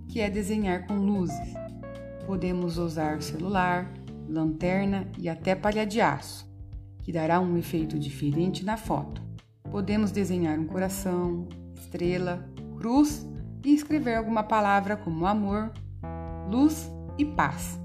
que 0.09 0.21
é 0.21 0.31
desenhar 0.31 0.87
com 0.87 0.97
luzes. 0.97 1.53
Podemos 2.27 2.79
usar 2.79 3.21
celular, 3.21 3.93
lanterna 4.29 5.07
e 5.19 5.29
até 5.29 5.55
palha 5.55 5.87
de 5.87 6.01
aço, 6.01 6.47
que 7.03 7.13
dará 7.13 7.41
um 7.41 7.57
efeito 7.57 7.99
diferente 7.99 8.65
na 8.65 8.77
foto. 8.77 9.23
Podemos 9.71 10.11
desenhar 10.11 10.59
um 10.59 10.67
coração, 10.67 11.49
estrela, 11.75 12.49
cruz 12.77 13.27
e 13.65 13.75
escrever 13.75 14.17
alguma 14.17 14.43
palavra 14.43 14.97
como 14.97 15.27
amor, 15.27 15.73
luz 16.51 16.91
e 17.19 17.25
paz. 17.25 17.79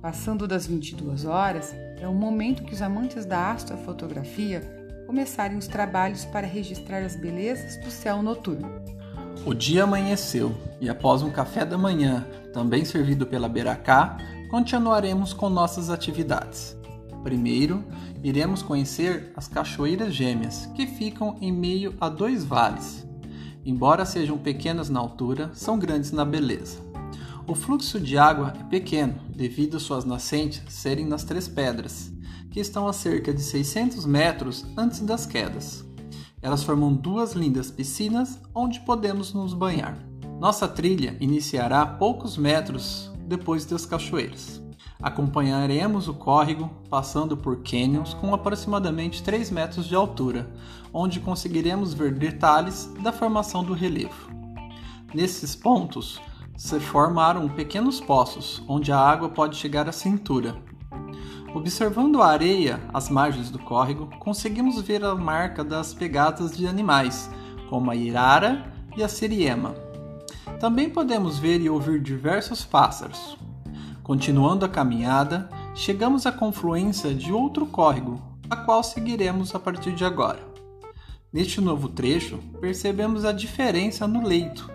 Passando 0.00 0.46
das 0.46 0.66
22 0.66 1.24
horas, 1.24 1.74
é 2.00 2.06
o 2.06 2.14
momento 2.14 2.62
que 2.62 2.72
os 2.72 2.82
amantes 2.82 3.24
da 3.24 3.52
astrofotografia 3.52 4.60
começarem 5.06 5.56
os 5.56 5.66
trabalhos 5.66 6.24
para 6.26 6.46
registrar 6.46 7.02
as 7.02 7.16
belezas 7.16 7.76
do 7.78 7.90
céu 7.90 8.22
noturno. 8.22 8.68
O 9.44 9.54
dia 9.54 9.84
amanheceu 9.84 10.54
e 10.80 10.88
após 10.88 11.22
um 11.22 11.30
café 11.30 11.64
da 11.64 11.78
manhã, 11.78 12.26
também 12.52 12.84
servido 12.84 13.26
pela 13.26 13.48
Beracá, 13.48 14.18
continuaremos 14.48 15.32
com 15.32 15.48
nossas 15.50 15.90
atividades. 15.90 16.76
Primeiro, 17.22 17.84
iremos 18.22 18.62
conhecer 18.62 19.32
as 19.36 19.46
Cachoeiras 19.46 20.14
Gêmeas, 20.14 20.66
que 20.74 20.86
ficam 20.86 21.36
em 21.40 21.52
meio 21.52 21.94
a 22.00 22.08
dois 22.08 22.44
vales. 22.44 23.06
Embora 23.64 24.06
sejam 24.06 24.38
pequenas 24.38 24.88
na 24.88 24.98
altura, 24.98 25.50
são 25.52 25.78
grandes 25.78 26.12
na 26.12 26.24
beleza. 26.24 26.78
O 27.46 27.54
fluxo 27.54 28.00
de 28.00 28.16
água 28.16 28.54
é 28.58 28.64
pequeno 28.64 29.14
devido 29.28 29.78
suas 29.78 30.04
nascentes 30.04 30.62
serem 30.68 31.06
nas 31.06 31.24
Três 31.24 31.48
Pedras, 31.48 32.12
que 32.50 32.60
estão 32.60 32.88
a 32.88 32.92
cerca 32.92 33.32
de 33.32 33.42
600 33.42 34.06
metros 34.06 34.64
antes 34.76 35.00
das 35.00 35.26
quedas. 35.26 35.84
Elas 36.40 36.62
formam 36.62 36.94
duas 36.94 37.32
lindas 37.32 37.70
piscinas 37.70 38.38
onde 38.54 38.80
podemos 38.80 39.34
nos 39.34 39.52
banhar. 39.52 39.98
Nossa 40.40 40.68
trilha 40.68 41.16
iniciará 41.20 41.82
a 41.82 41.86
poucos 41.86 42.38
metros 42.38 43.10
depois 43.28 43.64
das 43.64 43.84
cachoeiras. 43.84 44.60
Acompanharemos 45.00 46.08
o 46.08 46.14
córrego 46.14 46.68
passando 46.90 47.36
por 47.36 47.62
canyons 47.62 48.14
com 48.14 48.34
aproximadamente 48.34 49.22
3 49.22 49.50
metros 49.50 49.86
de 49.86 49.94
altura, 49.94 50.50
onde 50.92 51.20
conseguiremos 51.20 51.94
ver 51.94 52.12
detalhes 52.12 52.92
da 53.00 53.12
formação 53.12 53.62
do 53.62 53.74
relevo. 53.74 54.32
Nesses 55.14 55.54
pontos, 55.54 56.20
se 56.56 56.80
formaram 56.80 57.48
pequenos 57.48 58.00
poços, 58.00 58.62
onde 58.66 58.90
a 58.90 58.98
água 58.98 59.28
pode 59.28 59.56
chegar 59.56 59.88
à 59.88 59.92
cintura. 59.92 60.56
Observando 61.54 62.20
a 62.20 62.26
areia 62.26 62.80
às 62.92 63.08
margens 63.08 63.50
do 63.50 63.58
córrego, 63.58 64.10
conseguimos 64.18 64.82
ver 64.82 65.04
a 65.04 65.14
marca 65.14 65.62
das 65.62 65.94
pegadas 65.94 66.56
de 66.56 66.66
animais, 66.66 67.30
como 67.70 67.90
a 67.90 67.96
irara 67.96 68.72
e 68.96 69.02
a 69.02 69.08
siriema. 69.08 69.87
Também 70.60 70.90
podemos 70.90 71.38
ver 71.38 71.60
e 71.60 71.70
ouvir 71.70 72.00
diversos 72.00 72.64
pássaros. 72.64 73.38
Continuando 74.02 74.64
a 74.64 74.68
caminhada, 74.68 75.48
chegamos 75.74 76.26
à 76.26 76.32
confluência 76.32 77.14
de 77.14 77.32
outro 77.32 77.66
córrego, 77.66 78.20
a 78.50 78.56
qual 78.56 78.82
seguiremos 78.82 79.54
a 79.54 79.58
partir 79.58 79.94
de 79.94 80.04
agora. 80.04 80.40
Neste 81.32 81.60
novo 81.60 81.88
trecho, 81.88 82.38
percebemos 82.60 83.24
a 83.24 83.32
diferença 83.32 84.08
no 84.08 84.26
leito, 84.26 84.70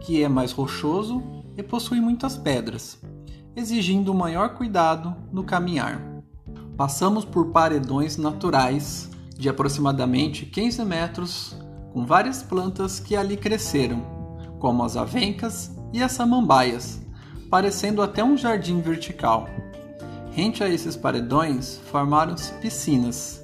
que 0.00 0.22
é 0.22 0.28
mais 0.28 0.52
rochoso 0.52 1.22
e 1.56 1.62
possui 1.62 2.00
muitas 2.00 2.36
pedras, 2.36 3.00
exigindo 3.56 4.12
maior 4.12 4.50
cuidado 4.50 5.16
no 5.32 5.42
caminhar. 5.44 6.00
Passamos 6.76 7.24
por 7.24 7.46
paredões 7.52 8.16
naturais 8.16 9.08
de 9.36 9.48
aproximadamente 9.48 10.44
15 10.44 10.84
metros, 10.84 11.56
com 11.92 12.04
várias 12.04 12.42
plantas 12.42 13.00
que 13.00 13.16
ali 13.16 13.36
cresceram, 13.36 14.13
como 14.58 14.82
as 14.82 14.96
avencas 14.96 15.70
e 15.92 16.02
as 16.02 16.12
samambaias, 16.12 17.00
parecendo 17.50 18.02
até 18.02 18.22
um 18.24 18.36
jardim 18.36 18.80
vertical. 18.80 19.48
Rente 20.32 20.64
a 20.64 20.68
esses 20.68 20.96
paredões 20.96 21.80
formaram-se 21.86 22.52
piscinas. 22.54 23.42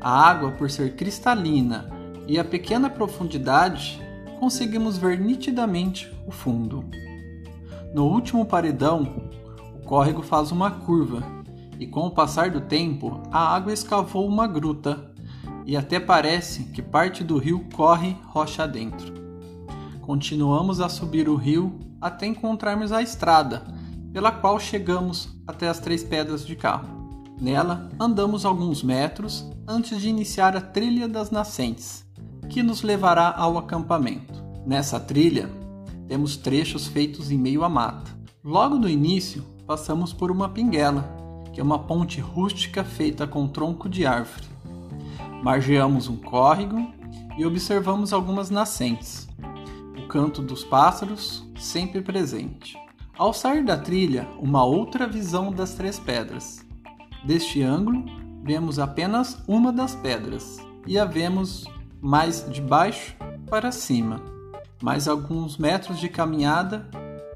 A 0.00 0.28
água, 0.28 0.52
por 0.52 0.70
ser 0.70 0.94
cristalina 0.94 1.90
e 2.28 2.38
a 2.38 2.44
pequena 2.44 2.88
profundidade, 2.88 4.00
conseguimos 4.38 4.96
ver 4.96 5.18
nitidamente 5.18 6.14
o 6.26 6.30
fundo. 6.30 6.84
No 7.92 8.04
último 8.04 8.46
paredão, 8.46 9.30
o 9.74 9.84
córrego 9.84 10.22
faz 10.22 10.52
uma 10.52 10.70
curva 10.70 11.22
e, 11.80 11.86
com 11.86 12.06
o 12.06 12.10
passar 12.10 12.50
do 12.50 12.60
tempo, 12.60 13.20
a 13.32 13.54
água 13.54 13.72
escavou 13.72 14.26
uma 14.28 14.46
gruta 14.46 15.10
e 15.66 15.76
até 15.76 15.98
parece 15.98 16.64
que 16.64 16.80
parte 16.80 17.24
do 17.24 17.36
rio 17.38 17.66
corre 17.74 18.16
rocha 18.26 18.66
dentro. 18.66 19.17
Continuamos 20.08 20.80
a 20.80 20.88
subir 20.88 21.28
o 21.28 21.36
rio 21.36 21.78
até 22.00 22.24
encontrarmos 22.24 22.92
a 22.92 23.02
estrada, 23.02 23.62
pela 24.10 24.32
qual 24.32 24.58
chegamos 24.58 25.28
até 25.46 25.68
as 25.68 25.80
Três 25.80 26.02
Pedras 26.02 26.46
de 26.46 26.56
carro. 26.56 26.88
Nela, 27.38 27.90
andamos 28.00 28.46
alguns 28.46 28.82
metros 28.82 29.44
antes 29.68 30.00
de 30.00 30.08
iniciar 30.08 30.56
a 30.56 30.62
trilha 30.62 31.06
das 31.06 31.30
nascentes, 31.30 32.06
que 32.48 32.62
nos 32.62 32.80
levará 32.80 33.34
ao 33.36 33.58
acampamento. 33.58 34.42
Nessa 34.64 34.98
trilha, 34.98 35.50
temos 36.06 36.38
trechos 36.38 36.86
feitos 36.86 37.30
em 37.30 37.36
meio 37.36 37.62
à 37.62 37.68
mata. 37.68 38.10
Logo 38.42 38.78
no 38.78 38.88
início, 38.88 39.44
passamos 39.66 40.14
por 40.14 40.30
uma 40.30 40.48
pinguela, 40.48 41.04
que 41.52 41.60
é 41.60 41.62
uma 41.62 41.80
ponte 41.80 42.18
rústica 42.18 42.82
feita 42.82 43.26
com 43.26 43.46
tronco 43.46 43.90
de 43.90 44.06
árvore. 44.06 44.48
Margeamos 45.42 46.08
um 46.08 46.16
córrego 46.16 46.94
e 47.36 47.44
observamos 47.44 48.14
algumas 48.14 48.48
nascentes. 48.48 49.27
Canto 50.08 50.40
dos 50.40 50.64
pássaros 50.64 51.46
sempre 51.58 52.00
presente. 52.00 52.78
Ao 53.16 53.34
sair 53.34 53.62
da 53.62 53.76
trilha, 53.76 54.26
uma 54.38 54.64
outra 54.64 55.06
visão 55.06 55.52
das 55.52 55.74
três 55.74 55.98
pedras. 55.98 56.64
Deste 57.24 57.62
ângulo, 57.62 58.06
vemos 58.42 58.78
apenas 58.78 59.38
uma 59.46 59.70
das 59.70 59.94
pedras 59.94 60.56
e 60.86 60.98
a 60.98 61.04
vemos 61.04 61.66
mais 62.00 62.48
de 62.50 62.62
baixo 62.62 63.14
para 63.50 63.70
cima. 63.70 64.22
Mais 64.82 65.06
alguns 65.06 65.58
metros 65.58 66.00
de 66.00 66.08
caminhada 66.08 66.88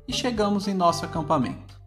e 0.09 0.13
chegamos 0.13 0.67
em 0.67 0.73
nosso 0.73 1.05
acampamento. 1.05 1.79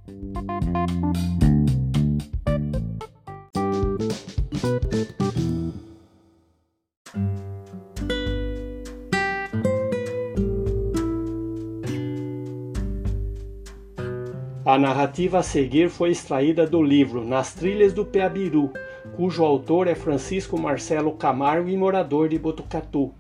A 14.75 14.77
narrativa 14.77 15.39
a 15.39 15.41
seguir 15.41 15.89
foi 15.89 16.09
extraída 16.09 16.67
do 16.67 16.83
livro 16.83 17.23
Nas 17.23 17.53
Trilhas 17.53 17.93
do 17.93 18.03
Peabiru, 18.03 18.73
cujo 19.15 19.41
autor 19.41 19.88
é 19.88 19.95
Francisco 19.95 20.59
Marcelo 20.59 21.13
Camargo 21.13 21.69
e 21.69 21.77
morador 21.77 22.27
de 22.27 22.38
Botucatu. 22.38 23.13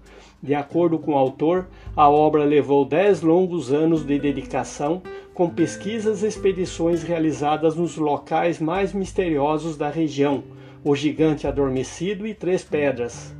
De 0.43 0.53
acordo 0.53 0.99
com 0.99 1.13
o 1.13 1.17
autor, 1.17 1.65
a 1.95 2.09
obra 2.09 2.43
levou 2.43 2.83
dez 2.83 3.21
longos 3.21 3.71
anos 3.71 4.05
de 4.05 4.19
dedicação, 4.19 5.01
com 5.33 5.49
pesquisas 5.49 6.23
e 6.23 6.27
expedições 6.27 7.03
realizadas 7.03 7.73
nos 7.73 7.95
locais 7.95 8.59
mais 8.59 8.91
misteriosos 8.91 9.77
da 9.77 9.89
região, 9.89 10.43
o 10.83 10.93
Gigante 10.93 11.47
Adormecido 11.47 12.27
e 12.27 12.33
Três 12.33 12.65
Pedras. 12.65 13.33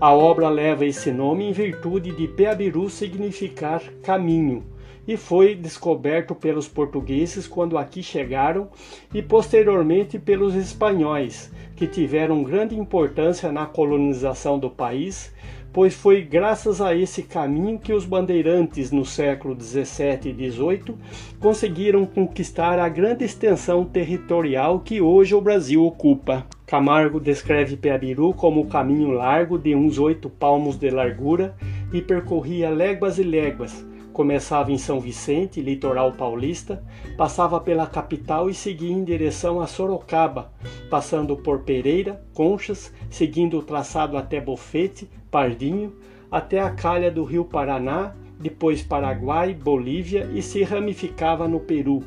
A 0.00 0.14
obra 0.14 0.48
leva 0.48 0.86
esse 0.86 1.10
nome 1.10 1.46
em 1.48 1.52
virtude 1.52 2.12
de 2.12 2.28
Peabiru 2.28 2.88
significar 2.88 3.82
caminho 4.04 4.69
e 5.06 5.16
foi 5.16 5.54
descoberto 5.54 6.34
pelos 6.34 6.68
portugueses 6.68 7.46
quando 7.46 7.78
aqui 7.78 8.02
chegaram 8.02 8.68
e 9.12 9.22
posteriormente 9.22 10.18
pelos 10.18 10.54
espanhóis, 10.54 11.50
que 11.76 11.86
tiveram 11.86 12.42
grande 12.42 12.78
importância 12.78 13.50
na 13.50 13.66
colonização 13.66 14.58
do 14.58 14.70
país, 14.70 15.32
pois 15.72 15.94
foi 15.94 16.22
graças 16.22 16.80
a 16.80 16.94
esse 16.94 17.22
caminho 17.22 17.78
que 17.78 17.92
os 17.92 18.04
bandeirantes 18.04 18.90
no 18.90 19.04
século 19.04 19.54
17 19.54 20.28
e 20.28 20.32
18 20.32 20.96
conseguiram 21.38 22.04
conquistar 22.04 22.78
a 22.78 22.88
grande 22.88 23.24
extensão 23.24 23.84
territorial 23.84 24.80
que 24.80 25.00
hoje 25.00 25.34
o 25.34 25.40
Brasil 25.40 25.84
ocupa. 25.84 26.46
Camargo 26.66 27.20
descreve 27.20 27.76
Peabiru 27.76 28.32
como 28.32 28.60
um 28.60 28.68
caminho 28.68 29.10
largo 29.10 29.58
de 29.58 29.74
uns 29.74 29.98
oito 29.98 30.28
palmos 30.28 30.76
de 30.76 30.90
largura 30.90 31.54
e 31.92 32.00
percorria 32.00 32.70
léguas 32.70 33.18
e 33.18 33.22
léguas, 33.22 33.84
Começava 34.20 34.70
em 34.70 34.76
São 34.76 35.00
Vicente, 35.00 35.62
litoral 35.62 36.12
paulista, 36.12 36.84
passava 37.16 37.58
pela 37.58 37.86
capital 37.86 38.50
e 38.50 38.54
seguia 38.54 38.92
em 38.92 39.02
direção 39.02 39.62
a 39.62 39.66
Sorocaba, 39.66 40.52
passando 40.90 41.38
por 41.38 41.60
Pereira, 41.60 42.22
Conchas, 42.34 42.92
seguindo 43.08 43.58
o 43.58 43.62
traçado 43.62 44.18
até 44.18 44.38
Bofete, 44.38 45.08
Pardinho, 45.30 45.96
até 46.30 46.60
a 46.60 46.68
calha 46.68 47.10
do 47.10 47.24
rio 47.24 47.46
Paraná, 47.46 48.14
depois 48.38 48.82
Paraguai, 48.82 49.54
Bolívia 49.54 50.30
e 50.34 50.42
se 50.42 50.62
ramificava 50.62 51.48
no 51.48 51.58
Peru. 51.58 52.04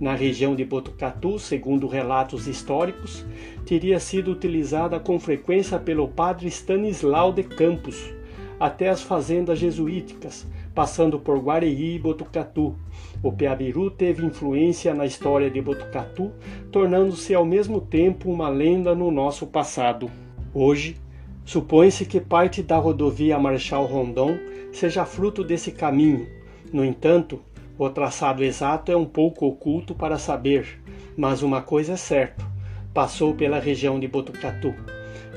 Na 0.00 0.16
região 0.16 0.56
de 0.56 0.64
Botucatu, 0.64 1.38
segundo 1.38 1.86
relatos 1.86 2.48
históricos, 2.48 3.24
teria 3.64 4.00
sido 4.00 4.32
utilizada 4.32 4.98
com 4.98 5.20
frequência 5.20 5.78
pelo 5.78 6.08
padre 6.08 6.48
Stanislau 6.48 7.32
de 7.32 7.44
Campos, 7.44 8.12
até 8.58 8.88
as 8.88 9.02
fazendas 9.02 9.60
jesuíticas, 9.60 10.44
passando 10.74 11.18
por 11.18 11.38
Guareí 11.38 11.94
e 11.94 11.98
Botucatu. 11.98 12.74
O 13.22 13.32
Peabiru 13.32 13.90
teve 13.90 14.26
influência 14.26 14.92
na 14.92 15.06
história 15.06 15.48
de 15.48 15.60
Botucatu, 15.60 16.32
tornando-se 16.72 17.34
ao 17.34 17.44
mesmo 17.44 17.80
tempo 17.80 18.30
uma 18.30 18.48
lenda 18.48 18.94
no 18.94 19.10
nosso 19.10 19.46
passado. 19.46 20.10
Hoje, 20.52 20.96
supõe-se 21.44 22.04
que 22.04 22.20
parte 22.20 22.62
da 22.62 22.76
rodovia 22.76 23.38
Marechal 23.38 23.86
Rondon 23.86 24.36
seja 24.72 25.04
fruto 25.04 25.44
desse 25.44 25.70
caminho. 25.70 26.26
No 26.72 26.84
entanto, 26.84 27.40
o 27.78 27.88
traçado 27.88 28.42
exato 28.42 28.90
é 28.90 28.96
um 28.96 29.06
pouco 29.06 29.46
oculto 29.46 29.94
para 29.94 30.18
saber, 30.18 30.80
mas 31.16 31.42
uma 31.42 31.62
coisa 31.62 31.92
é 31.92 31.96
certa: 31.96 32.44
passou 32.92 33.34
pela 33.34 33.60
região 33.60 33.98
de 34.00 34.08
Botucatu. 34.08 34.74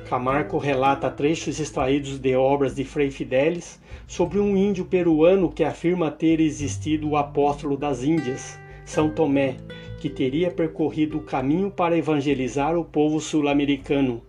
Camargo 0.08 0.58
relata 0.58 1.12
trechos 1.12 1.60
extraídos 1.60 2.17
de 2.17 2.34
obras 2.34 2.74
de 2.74 2.86
Frei 2.86 3.12
Fidelis 3.12 3.78
sobre 4.08 4.39
um 4.39 4.56
índio 4.56 4.86
peruano 4.86 5.52
que 5.52 5.65
afirma 5.65 6.10
ter 6.10 6.39
existido 6.39 7.10
o 7.10 7.17
apóstolo 7.17 7.76
das 7.76 8.06
Índias, 8.06 8.58
São 8.86 9.10
Tomé, 9.10 9.58
que 10.00 10.10
teria 10.10 10.50
percorrido 10.50 11.17
o 11.17 11.24
caminho 11.24 11.70
para 11.70 11.98
evangelizar 11.98 12.78
o 12.78 12.86
povo 12.86 13.20
sul-americano. 13.20 14.22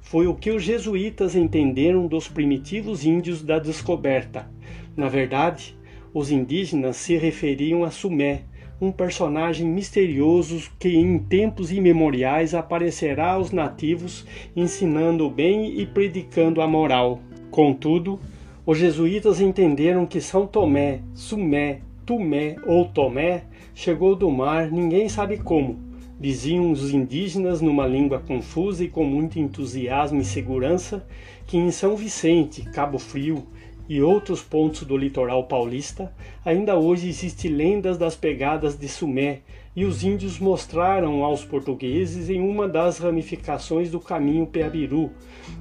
Foi 0.00 0.26
o 0.26 0.34
que 0.34 0.50
os 0.50 0.62
jesuítas 0.62 1.36
entenderam 1.36 2.06
dos 2.06 2.26
primitivos 2.26 3.04
índios 3.04 3.42
da 3.42 3.58
descoberta. 3.58 4.50
Na 4.96 5.10
verdade, 5.10 5.76
os 6.14 6.30
indígenas 6.30 6.96
se 6.96 7.18
referiam 7.18 7.84
a 7.84 7.90
Sumé, 7.90 8.44
um 8.80 8.92
personagem 8.92 9.66
misterioso 9.66 10.70
que 10.78 10.88
em 10.96 11.18
tempos 11.18 11.72
imemoriais 11.72 12.54
aparecerá 12.54 13.32
aos 13.32 13.50
nativos 13.50 14.24
ensinando 14.54 15.26
o 15.26 15.30
bem 15.30 15.80
e 15.80 15.86
predicando 15.86 16.60
a 16.60 16.66
moral. 16.66 17.20
Contudo, 17.50 18.20
os 18.64 18.78
jesuítas 18.78 19.40
entenderam 19.40 20.06
que 20.06 20.20
São 20.20 20.46
Tomé, 20.46 21.00
Sumé, 21.14 21.80
Tumé 22.06 22.56
ou 22.66 22.84
Tomé 22.84 23.44
chegou 23.74 24.14
do 24.14 24.30
mar, 24.30 24.70
ninguém 24.70 25.08
sabe 25.08 25.38
como. 25.38 25.78
Diziam 26.20 26.72
os 26.72 26.92
indígenas 26.92 27.60
numa 27.60 27.86
língua 27.86 28.18
confusa 28.18 28.84
e 28.84 28.88
com 28.88 29.04
muito 29.04 29.38
entusiasmo 29.38 30.20
e 30.20 30.24
segurança 30.24 31.06
que 31.46 31.56
em 31.56 31.70
São 31.70 31.96
Vicente, 31.96 32.62
Cabo 32.62 32.98
Frio, 32.98 33.46
e 33.88 34.02
outros 34.02 34.42
pontos 34.42 34.82
do 34.82 34.96
litoral 34.96 35.44
paulista, 35.44 36.12
ainda 36.44 36.76
hoje 36.76 37.08
existem 37.08 37.50
lendas 37.50 37.96
das 37.96 38.14
pegadas 38.14 38.78
de 38.78 38.88
Sumé, 38.88 39.40
e 39.74 39.84
os 39.84 40.02
índios 40.02 40.40
mostraram 40.40 41.22
aos 41.22 41.44
portugueses 41.44 42.28
em 42.28 42.40
uma 42.40 42.68
das 42.68 42.98
ramificações 42.98 43.90
do 43.90 44.00
caminho 44.00 44.44
Peabiru, 44.44 45.10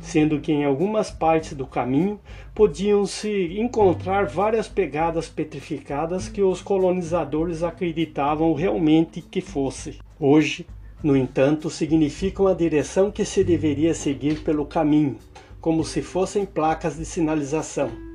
sendo 0.01 0.39
que 0.39 0.51
em 0.51 0.65
algumas 0.65 1.11
partes 1.11 1.53
do 1.53 1.67
caminho 1.67 2.19
podiam-se 2.55 3.59
encontrar 3.59 4.25
várias 4.25 4.67
pegadas 4.67 5.29
petrificadas 5.29 6.27
que 6.27 6.41
os 6.41 6.61
colonizadores 6.61 7.61
acreditavam 7.61 8.53
realmente 8.53 9.21
que 9.21 9.39
fosse. 9.39 9.99
Hoje, 10.19 10.65
no 11.03 11.15
entanto, 11.15 11.69
significam 11.69 12.47
a 12.47 12.55
direção 12.55 13.11
que 13.11 13.23
se 13.23 13.43
deveria 13.43 13.93
seguir 13.93 14.39
pelo 14.39 14.65
caminho, 14.65 15.17
como 15.61 15.83
se 15.83 16.01
fossem 16.01 16.43
placas 16.43 16.97
de 16.97 17.05
sinalização. 17.05 18.06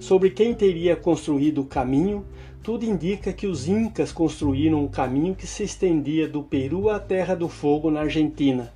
Sobre 0.00 0.30
quem 0.30 0.54
teria 0.54 0.96
construído 0.96 1.60
o 1.60 1.66
caminho, 1.66 2.24
tudo 2.62 2.86
indica 2.86 3.34
que 3.34 3.46
os 3.46 3.68
Incas 3.68 4.10
construíram 4.10 4.82
um 4.82 4.88
caminho 4.88 5.34
que 5.34 5.46
se 5.46 5.62
estendia 5.62 6.26
do 6.26 6.42
Peru 6.42 6.88
à 6.88 6.98
Terra 6.98 7.36
do 7.36 7.50
Fogo, 7.50 7.90
na 7.90 8.00
Argentina. 8.00 8.72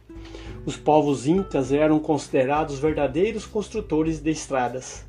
Os 0.67 0.77
povos 0.77 1.27
Incas 1.27 1.73
eram 1.73 1.99
considerados 1.99 2.79
verdadeiros 2.79 3.47
construtores 3.47 4.21
de 4.21 4.31
estradas. 4.31 5.07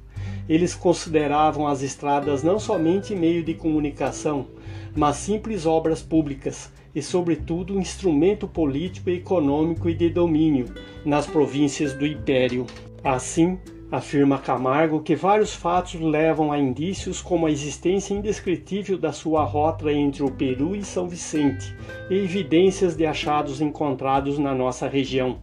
Eles 0.47 0.73
consideravam 0.73 1.67
as 1.67 1.81
estradas 1.81 2.41
não 2.41 2.59
somente 2.59 3.13
meio 3.13 3.43
de 3.43 3.53
comunicação, 3.53 4.47
mas 4.95 5.17
simples 5.17 5.65
obras 5.65 6.01
públicas 6.01 6.71
e, 6.95 7.01
sobretudo, 7.01 7.75
um 7.75 7.81
instrumento 7.81 8.47
político, 8.47 9.09
econômico 9.09 9.89
e 9.89 9.93
de 9.93 10.09
domínio 10.09 10.73
nas 11.03 11.27
províncias 11.27 11.93
do 11.93 12.07
Império. 12.07 12.65
Assim, 13.03 13.59
Afirma 13.91 14.39
Camargo 14.39 15.03
que 15.03 15.15
vários 15.15 15.53
fatos 15.53 16.01
levam 16.01 16.51
a 16.51 16.57
indícios 16.57 17.21
como 17.21 17.45
a 17.45 17.51
existência 17.51 18.15
indescritível 18.15 18.97
da 18.97 19.11
sua 19.11 19.43
rota 19.43 19.91
entre 19.91 20.23
o 20.23 20.31
Peru 20.31 20.75
e 20.75 20.83
São 20.83 21.07
Vicente 21.07 21.75
e 22.09 22.15
evidências 22.15 22.95
de 22.95 23.05
achados 23.05 23.61
encontrados 23.61 24.39
na 24.39 24.55
nossa 24.55 24.87
região. 24.87 25.37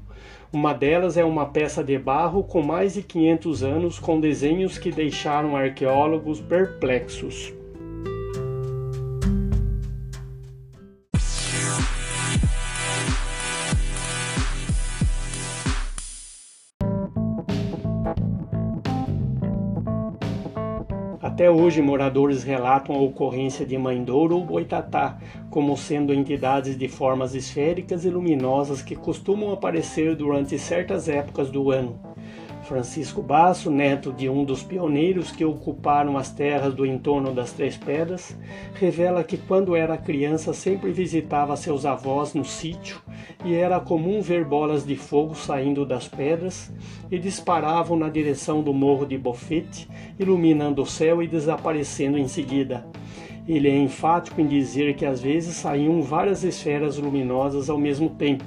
Uma 0.52 0.74
delas 0.74 1.16
é 1.16 1.24
uma 1.24 1.46
peça 1.46 1.84
de 1.84 1.96
barro 1.96 2.42
com 2.42 2.62
mais 2.62 2.94
de 2.94 3.02
500 3.02 3.62
anos 3.62 3.98
com 4.00 4.20
desenhos 4.20 4.76
que 4.76 4.90
deixaram 4.90 5.56
arqueólogos 5.56 6.40
perplexos. 6.40 7.54
Hoje, 21.52 21.80
moradores 21.80 22.42
relatam 22.42 22.96
a 22.96 23.00
ocorrência 23.00 23.64
de 23.64 23.76
Mandouro 23.78 24.36
ou 24.36 24.44
Boitatá 24.44 25.18
como 25.50 25.76
sendo 25.76 26.12
entidades 26.12 26.76
de 26.76 26.88
formas 26.88 27.34
esféricas 27.34 28.04
e 28.04 28.10
luminosas 28.10 28.82
que 28.82 28.96
costumam 28.96 29.52
aparecer 29.52 30.16
durante 30.16 30.58
certas 30.58 31.08
épocas 31.08 31.50
do 31.50 31.70
ano. 31.70 32.00
Francisco 32.72 33.20
Basso, 33.20 33.70
neto 33.70 34.10
de 34.10 34.30
um 34.30 34.46
dos 34.46 34.62
pioneiros 34.62 35.30
que 35.30 35.44
ocuparam 35.44 36.16
as 36.16 36.30
terras 36.30 36.72
do 36.72 36.86
entorno 36.86 37.30
das 37.30 37.52
Três 37.52 37.76
Pedras, 37.76 38.34
revela 38.72 39.22
que 39.22 39.36
quando 39.36 39.76
era 39.76 39.98
criança 39.98 40.54
sempre 40.54 40.90
visitava 40.90 41.54
seus 41.54 41.84
avós 41.84 42.32
no 42.32 42.46
sítio 42.46 42.98
e 43.44 43.52
era 43.52 43.78
comum 43.78 44.22
ver 44.22 44.46
bolas 44.46 44.86
de 44.86 44.96
fogo 44.96 45.34
saindo 45.34 45.84
das 45.84 46.08
pedras 46.08 46.72
e 47.10 47.18
disparavam 47.18 47.94
na 47.94 48.08
direção 48.08 48.62
do 48.62 48.72
morro 48.72 49.04
de 49.04 49.18
Bofete, 49.18 49.86
iluminando 50.18 50.80
o 50.80 50.86
céu 50.86 51.22
e 51.22 51.28
desaparecendo 51.28 52.16
em 52.16 52.26
seguida. 52.26 52.86
Ele 53.46 53.68
é 53.68 53.76
enfático 53.76 54.40
em 54.40 54.46
dizer 54.46 54.94
que 54.94 55.04
às 55.04 55.20
vezes 55.20 55.56
saíam 55.56 56.00
várias 56.00 56.42
esferas 56.42 56.96
luminosas 56.96 57.68
ao 57.68 57.76
mesmo 57.76 58.08
tempo. 58.08 58.44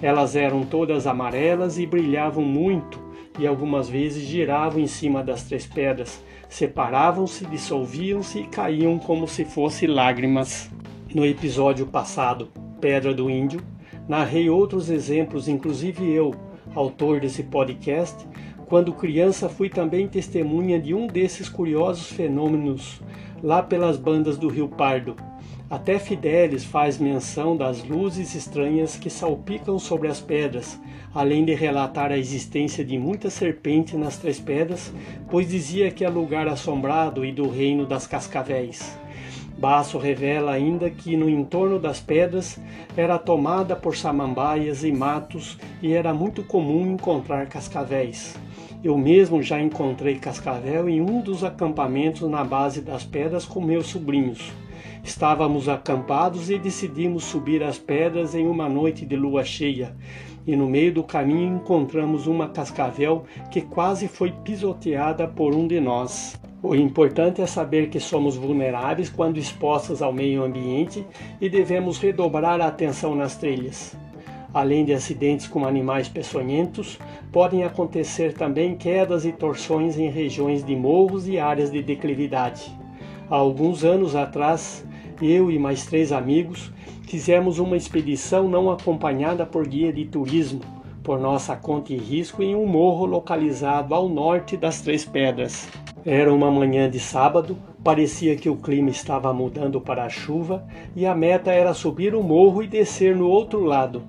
Elas 0.00 0.36
eram 0.36 0.64
todas 0.64 1.08
amarelas 1.08 1.76
e 1.76 1.84
brilhavam 1.84 2.44
muito 2.44 3.07
e 3.38 3.46
algumas 3.46 3.88
vezes 3.88 4.24
giravam 4.24 4.80
em 4.80 4.86
cima 4.86 5.22
das 5.22 5.44
três 5.44 5.66
pedras, 5.66 6.22
separavam-se, 6.48 7.46
dissolviam-se 7.46 8.40
e 8.40 8.46
caíam 8.46 8.98
como 8.98 9.28
se 9.28 9.44
fossem 9.44 9.88
lágrimas. 9.88 10.70
No 11.14 11.24
episódio 11.24 11.86
passado, 11.86 12.48
Pedra 12.80 13.14
do 13.14 13.30
Índio, 13.30 13.60
narrei 14.08 14.50
outros 14.50 14.90
exemplos, 14.90 15.48
inclusive 15.48 16.10
eu, 16.10 16.34
autor 16.74 17.20
desse 17.20 17.42
podcast, 17.42 18.26
quando 18.66 18.92
criança 18.92 19.48
fui 19.48 19.70
também 19.70 20.06
testemunha 20.06 20.78
de 20.78 20.92
um 20.94 21.06
desses 21.06 21.48
curiosos 21.48 22.10
fenômenos 22.10 23.00
lá 23.42 23.62
pelas 23.62 23.96
bandas 23.96 24.36
do 24.36 24.48
Rio 24.48 24.68
Pardo. 24.68 25.16
Até 25.70 25.98
Fidelis 25.98 26.64
faz 26.64 26.96
menção 26.96 27.54
das 27.54 27.84
luzes 27.84 28.34
estranhas 28.34 28.96
que 28.96 29.10
salpicam 29.10 29.78
sobre 29.78 30.08
as 30.08 30.18
pedras, 30.18 30.80
além 31.14 31.44
de 31.44 31.54
relatar 31.54 32.10
a 32.10 32.16
existência 32.16 32.82
de 32.82 32.96
muitas 32.96 33.34
serpentes 33.34 33.92
nas 33.92 34.16
três 34.16 34.40
pedras, 34.40 34.90
pois 35.30 35.46
dizia 35.46 35.90
que 35.90 36.06
é 36.06 36.08
lugar 36.08 36.48
assombrado 36.48 37.22
e 37.22 37.32
do 37.32 37.50
reino 37.50 37.84
das 37.84 38.06
cascavéis. 38.06 38.98
Baço 39.58 39.98
revela 39.98 40.52
ainda 40.52 40.88
que 40.88 41.18
no 41.18 41.28
entorno 41.28 41.78
das 41.78 42.00
pedras 42.00 42.58
era 42.96 43.18
tomada 43.18 43.76
por 43.76 43.94
samambaias 43.94 44.84
e 44.84 44.90
matos 44.90 45.58
e 45.82 45.92
era 45.92 46.14
muito 46.14 46.42
comum 46.42 46.94
encontrar 46.94 47.46
cascavéis. 47.46 48.34
Eu 48.82 48.96
mesmo 48.96 49.42
já 49.42 49.60
encontrei 49.60 50.14
cascavel 50.18 50.88
em 50.88 51.02
um 51.02 51.20
dos 51.20 51.44
acampamentos 51.44 52.26
na 52.30 52.42
base 52.42 52.80
das 52.80 53.04
pedras 53.04 53.44
com 53.44 53.60
meus 53.60 53.88
sobrinhos. 53.88 54.50
Estávamos 55.08 55.70
acampados 55.70 56.50
e 56.50 56.58
decidimos 56.58 57.24
subir 57.24 57.62
as 57.62 57.78
pedras 57.78 58.34
em 58.34 58.46
uma 58.46 58.68
noite 58.68 59.06
de 59.06 59.16
lua 59.16 59.42
cheia, 59.42 59.96
e 60.46 60.54
no 60.54 60.68
meio 60.68 60.92
do 60.92 61.02
caminho 61.02 61.56
encontramos 61.56 62.26
uma 62.26 62.46
cascavel 62.46 63.24
que 63.50 63.62
quase 63.62 64.06
foi 64.06 64.32
pisoteada 64.44 65.26
por 65.26 65.54
um 65.54 65.66
de 65.66 65.80
nós. 65.80 66.38
O 66.62 66.74
importante 66.74 67.40
é 67.40 67.46
saber 67.46 67.88
que 67.88 67.98
somos 67.98 68.36
vulneráveis 68.36 69.08
quando 69.08 69.38
expostos 69.38 70.02
ao 70.02 70.12
meio 70.12 70.44
ambiente 70.44 71.06
e 71.40 71.48
devemos 71.48 71.96
redobrar 71.98 72.60
a 72.60 72.66
atenção 72.66 73.14
nas 73.14 73.34
trilhas. 73.34 73.96
Além 74.52 74.84
de 74.84 74.92
acidentes 74.92 75.48
com 75.48 75.64
animais 75.64 76.06
peçonhentos, 76.06 76.98
podem 77.32 77.64
acontecer 77.64 78.34
também 78.34 78.76
quedas 78.76 79.24
e 79.24 79.32
torções 79.32 79.98
em 79.98 80.10
regiões 80.10 80.62
de 80.62 80.76
morros 80.76 81.26
e 81.26 81.38
áreas 81.38 81.70
de 81.70 81.82
declividade. 81.82 82.70
Há 83.30 83.36
alguns 83.36 83.84
anos 83.84 84.14
atrás, 84.16 84.86
eu 85.20 85.50
e 85.50 85.58
mais 85.58 85.84
três 85.86 86.12
amigos 86.12 86.72
fizemos 87.02 87.58
uma 87.58 87.76
expedição 87.76 88.48
não 88.48 88.70
acompanhada 88.70 89.46
por 89.46 89.66
guia 89.66 89.92
de 89.92 90.04
turismo, 90.04 90.60
por 91.02 91.18
nossa 91.18 91.56
conta 91.56 91.92
e 91.92 91.96
risco, 91.96 92.42
em 92.42 92.54
um 92.54 92.66
morro 92.66 93.06
localizado 93.06 93.94
ao 93.94 94.08
norte 94.08 94.56
das 94.56 94.82
Três 94.82 95.04
Pedras. 95.06 95.66
Era 96.04 96.32
uma 96.32 96.50
manhã 96.50 96.88
de 96.90 97.00
sábado, 97.00 97.56
parecia 97.82 98.36
que 98.36 98.50
o 98.50 98.56
clima 98.56 98.90
estava 98.90 99.32
mudando 99.32 99.80
para 99.80 100.04
a 100.04 100.08
chuva 100.08 100.66
e 100.94 101.06
a 101.06 101.14
meta 101.14 101.50
era 101.50 101.72
subir 101.72 102.14
o 102.14 102.22
morro 102.22 102.62
e 102.62 102.66
descer 102.66 103.16
no 103.16 103.26
outro 103.26 103.64
lado. 103.64 104.02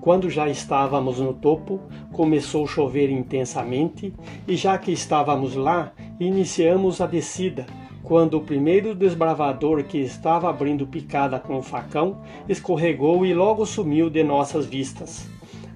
Quando 0.00 0.28
já 0.28 0.48
estávamos 0.48 1.20
no 1.20 1.32
topo, 1.32 1.80
começou 2.12 2.64
a 2.64 2.68
chover 2.68 3.10
intensamente 3.10 4.12
e 4.48 4.56
já 4.56 4.76
que 4.76 4.90
estávamos 4.90 5.54
lá, 5.54 5.92
iniciamos 6.18 7.00
a 7.00 7.06
descida, 7.06 7.66
quando 8.12 8.34
o 8.34 8.42
primeiro 8.42 8.94
desbravador 8.94 9.84
que 9.84 9.96
estava 9.96 10.50
abrindo 10.50 10.86
picada 10.86 11.40
com 11.40 11.56
o 11.56 11.62
facão 11.62 12.18
escorregou 12.46 13.24
e 13.24 13.32
logo 13.32 13.64
sumiu 13.64 14.10
de 14.10 14.22
nossas 14.22 14.66
vistas. 14.66 15.26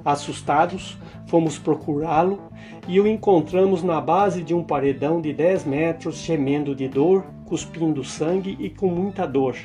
Assustados, 0.05 0.99
fomos 1.29 1.59
procurá-lo 1.59 2.39
e 2.87 3.01
o 3.01 3.07
encontramos 3.07 3.83
na 3.83 4.03
base 4.03 4.43
de 4.43 4.53
um 4.53 4.63
paredão 4.63 5.19
de 5.19 5.33
10 5.33 5.65
metros, 5.65 6.19
gemendo 6.19 6.75
de 6.75 6.87
dor, 6.89 7.25
cuspindo 7.47 8.05
sangue 8.05 8.55
e 8.61 8.69
com 8.69 8.89
muita 8.89 9.25
dor. 9.25 9.57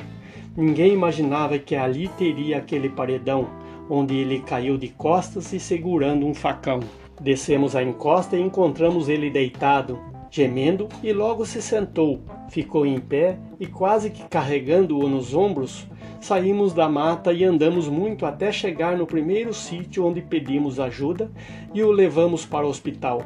Ninguém 0.55 0.93
imaginava 0.93 1.59
que 1.59 1.75
ali 1.75 2.07
teria 2.17 2.59
aquele 2.59 2.87
paredão, 2.87 3.47
onde 3.89 4.15
ele 4.15 4.39
caiu 4.39 4.77
de 4.77 4.87
costas 4.87 5.51
e 5.51 5.59
segurando 5.59 6.25
um 6.25 6.33
facão. 6.33 6.79
Descemos 7.19 7.75
a 7.75 7.83
encosta 7.83 8.37
e 8.37 8.41
encontramos 8.41 9.09
ele 9.09 9.29
deitado, 9.29 9.99
gemendo, 10.31 10.87
e 11.03 11.11
logo 11.11 11.45
se 11.45 11.61
sentou, 11.61 12.21
ficou 12.49 12.85
em 12.85 12.97
pé 12.97 13.37
e, 13.59 13.67
quase 13.67 14.09
que 14.09 14.23
carregando-o 14.23 15.09
nos 15.09 15.35
ombros, 15.35 15.85
saímos 16.21 16.73
da 16.73 16.87
mata 16.87 17.33
e 17.33 17.43
andamos 17.43 17.89
muito 17.89 18.25
até 18.25 18.49
chegar 18.49 18.97
no 18.97 19.05
primeiro 19.05 19.53
sítio 19.53 20.05
onde 20.05 20.21
pedimos 20.21 20.79
ajuda 20.79 21.29
e 21.73 21.83
o 21.83 21.91
levamos 21.91 22.45
para 22.45 22.65
o 22.65 22.69
hospital. 22.69 23.21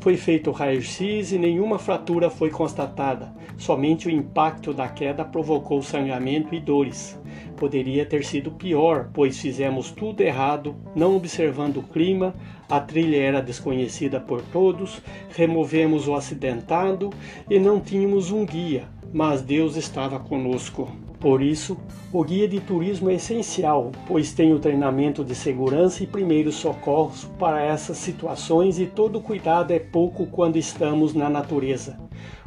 Foi 0.00 0.16
feito 0.16 0.50
raio-x 0.50 1.32
e 1.32 1.38
nenhuma 1.38 1.78
fratura 1.78 2.28
foi 2.28 2.50
constatada, 2.50 3.32
somente 3.56 4.08
o 4.08 4.10
impacto 4.10 4.72
da 4.72 4.88
queda 4.88 5.24
provocou 5.24 5.82
sangramento 5.82 6.54
e 6.54 6.60
dores. 6.60 7.18
Poderia 7.56 8.04
ter 8.04 8.24
sido 8.24 8.50
pior, 8.50 9.10
pois 9.12 9.38
fizemos 9.38 9.92
tudo 9.92 10.20
errado, 10.20 10.74
não 10.94 11.16
observando 11.16 11.76
o 11.76 11.82
clima, 11.82 12.34
a 12.68 12.80
trilha 12.80 13.16
era 13.16 13.40
desconhecida 13.40 14.18
por 14.18 14.42
todos, 14.42 15.00
removemos 15.36 16.08
o 16.08 16.14
acidentado 16.14 17.10
e 17.48 17.58
não 17.58 17.78
tínhamos 17.78 18.32
um 18.32 18.44
guia, 18.44 18.88
mas 19.12 19.42
Deus 19.42 19.76
estava 19.76 20.18
conosco. 20.18 20.90
Por 21.22 21.40
isso, 21.40 21.78
o 22.12 22.24
guia 22.24 22.48
de 22.48 22.58
turismo 22.58 23.08
é 23.08 23.14
essencial, 23.14 23.92
pois 24.08 24.32
tem 24.32 24.52
o 24.52 24.58
treinamento 24.58 25.24
de 25.24 25.36
segurança 25.36 26.02
e 26.02 26.06
primeiros 26.06 26.56
socorros 26.56 27.30
para 27.38 27.62
essas 27.62 27.96
situações 27.98 28.80
e 28.80 28.86
todo 28.86 29.20
cuidado 29.20 29.70
é 29.70 29.78
pouco 29.78 30.26
quando 30.26 30.56
estamos 30.56 31.14
na 31.14 31.30
natureza. 31.30 31.96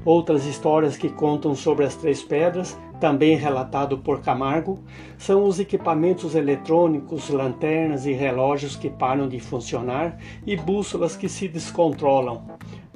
Outras 0.03 0.45
histórias 0.45 0.97
que 0.97 1.07
contam 1.07 1.55
sobre 1.55 1.86
as 1.86 1.95
Três 1.95 2.21
Pedras, 2.21 2.78
também 2.99 3.38
relatado 3.38 3.99
por 3.99 4.19
Camargo, 4.19 4.84
são 5.17 5.45
os 5.45 5.57
equipamentos 5.57 6.36
eletrônicos, 6.36 7.30
lanternas 7.30 8.05
e 8.05 8.11
relógios 8.11 8.76
que 8.76 8.89
param 8.89 9.30
de 9.30 9.39
funcionar 9.39 10.17
e 10.45 10.57
bússolas 10.57 11.15
que 11.15 11.30
se 11.30 11.47
descontrolam. 11.47 12.43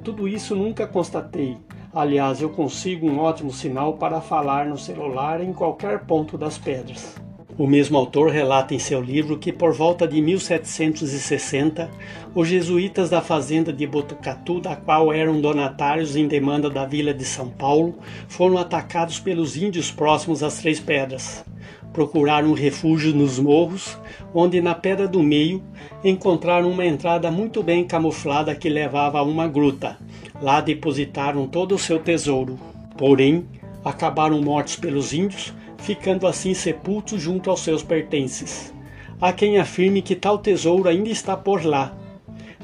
Tudo 0.04 0.28
isso 0.28 0.54
nunca 0.54 0.86
constatei, 0.86 1.56
Aliás, 1.92 2.40
eu 2.40 2.48
consigo 2.48 3.08
um 3.08 3.18
ótimo 3.18 3.52
sinal 3.52 3.94
para 3.94 4.20
falar 4.20 4.64
no 4.64 4.78
celular 4.78 5.42
em 5.42 5.52
qualquer 5.52 6.06
ponto 6.06 6.38
das 6.38 6.56
pedras. 6.56 7.16
O 7.58 7.66
mesmo 7.66 7.98
autor 7.98 8.30
relata 8.30 8.72
em 8.72 8.78
seu 8.78 9.02
livro 9.02 9.36
que 9.36 9.52
por 9.52 9.72
volta 9.72 10.06
de 10.06 10.22
1760, 10.22 11.90
os 12.32 12.46
jesuítas 12.46 13.10
da 13.10 13.20
fazenda 13.20 13.72
de 13.72 13.88
Botucatu, 13.88 14.60
da 14.60 14.76
qual 14.76 15.12
eram 15.12 15.40
donatários 15.40 16.14
em 16.14 16.28
demanda 16.28 16.70
da 16.70 16.86
vila 16.86 17.12
de 17.12 17.24
São 17.24 17.50
Paulo, 17.50 17.96
foram 18.28 18.56
atacados 18.56 19.18
pelos 19.18 19.56
índios 19.56 19.90
próximos 19.90 20.44
às 20.44 20.58
Três 20.58 20.78
Pedras. 20.78 21.44
Procuraram 21.92 22.52
refúgio 22.52 23.12
nos 23.14 23.38
morros, 23.38 23.98
onde 24.32 24.60
na 24.60 24.74
pedra 24.74 25.08
do 25.08 25.22
meio 25.22 25.62
encontraram 26.04 26.70
uma 26.70 26.86
entrada 26.86 27.30
muito 27.30 27.62
bem 27.62 27.84
camuflada 27.84 28.54
que 28.54 28.68
levava 28.68 29.18
a 29.18 29.22
uma 29.22 29.48
gruta, 29.48 29.98
Lá 30.40 30.62
depositaram 30.62 31.46
todo 31.46 31.74
o 31.74 31.78
seu 31.78 31.98
tesouro. 31.98 32.58
Porém, 32.96 33.46
acabaram 33.84 34.40
mortos 34.40 34.74
pelos 34.74 35.12
índios, 35.12 35.52
ficando 35.78 36.26
assim 36.26 36.54
sepultos 36.54 37.20
junto 37.20 37.50
aos 37.50 37.60
seus 37.60 37.82
pertences. 37.82 38.72
Há 39.20 39.34
quem 39.34 39.58
afirme 39.58 40.00
que 40.00 40.16
tal 40.16 40.38
tesouro 40.38 40.88
ainda 40.88 41.10
está 41.10 41.36
por 41.36 41.62
lá. 41.64 41.94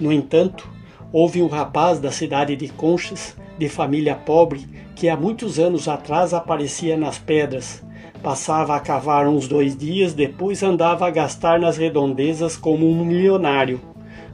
No 0.01 0.11
entanto, 0.11 0.67
houve 1.13 1.43
um 1.43 1.49
rapaz 1.49 1.99
da 1.99 2.11
cidade 2.11 2.57
de 2.57 2.69
Conchas, 2.69 3.37
de 3.59 3.69
família 3.69 4.15
pobre, 4.15 4.67
que 4.95 5.09
há 5.11 5.17
muitos 5.17 5.59
anos 5.59 5.87
atrás 5.87 6.33
aparecia 6.33 6.97
nas 6.97 7.19
pedras. 7.19 7.85
Passava 8.27 8.75
a 8.75 8.81
cavar 8.81 9.29
uns 9.29 9.47
dois 9.47 9.77
dias, 9.77 10.13
depois 10.13 10.61
andava 10.61 11.07
a 11.07 11.11
gastar 11.11 11.61
nas 11.61 11.77
redondezas 11.77 12.57
como 12.57 12.85
um 12.85 13.05
milionário 13.05 13.81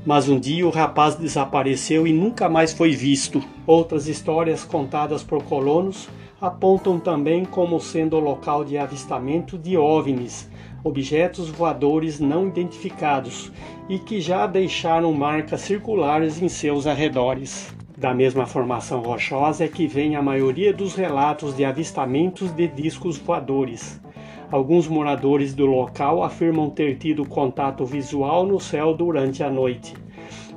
mas 0.04 0.28
um 0.30 0.40
dia 0.40 0.66
o 0.66 0.70
rapaz 0.70 1.14
desapareceu 1.14 2.06
e 2.06 2.12
nunca 2.12 2.48
mais 2.48 2.72
foi 2.72 2.92
visto. 2.92 3.42
Outras 3.66 4.08
histórias 4.08 4.64
contadas 4.64 5.22
por 5.22 5.44
colonos 5.44 6.08
apontam 6.40 6.98
também 6.98 7.44
como 7.44 7.78
sendo 7.78 8.16
o 8.16 8.20
local 8.20 8.64
de 8.64 8.76
avistamento 8.76 9.56
de 9.58 9.76
OVNIs, 9.76 10.50
objetos 10.82 11.50
voadores 11.50 12.18
não 12.18 12.48
identificados, 12.48 13.52
e 13.88 13.98
que 13.98 14.20
já 14.20 14.46
deixaram 14.46 15.12
marcas 15.12 15.60
circulares 15.60 16.42
em 16.42 16.48
seus 16.48 16.86
arredores. 16.86 17.72
Da 18.02 18.12
mesma 18.12 18.46
formação 18.46 19.00
rochosa 19.00 19.64
é 19.64 19.68
que 19.68 19.86
vem 19.86 20.16
a 20.16 20.20
maioria 20.20 20.72
dos 20.72 20.96
relatos 20.96 21.54
de 21.54 21.64
avistamentos 21.64 22.50
de 22.50 22.66
discos 22.66 23.16
voadores. 23.16 24.02
Alguns 24.50 24.88
moradores 24.88 25.54
do 25.54 25.64
local 25.66 26.24
afirmam 26.24 26.68
ter 26.68 26.96
tido 26.96 27.24
contato 27.24 27.86
visual 27.86 28.44
no 28.44 28.58
céu 28.58 28.92
durante 28.92 29.44
a 29.44 29.48
noite. 29.48 29.94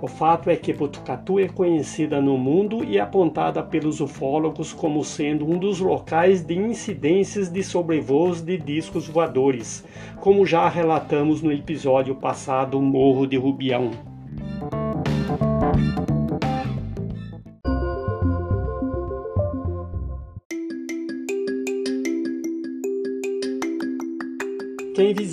O 0.02 0.08
fato 0.08 0.50
é 0.50 0.56
que 0.56 0.74
Botucatu 0.74 1.40
é 1.40 1.48
conhecida 1.48 2.20
no 2.20 2.36
mundo 2.36 2.84
e 2.84 3.00
apontada 3.00 3.62
pelos 3.62 4.02
ufólogos 4.02 4.74
como 4.74 5.04
sendo 5.04 5.48
um 5.48 5.60
dos 5.60 5.80
locais 5.80 6.44
de 6.44 6.56
incidências 6.56 7.48
de 7.48 7.62
sobrevoos 7.62 8.42
de 8.42 8.58
discos 8.58 9.08
voadores, 9.08 9.86
como 10.20 10.48
já 10.48 10.68
relatamos 10.68 11.44
no 11.44 11.52
episódio 11.52 12.16
passado 12.16 12.82
Morro 12.82 13.28
de 13.28 13.38
Rubião. 13.38 14.15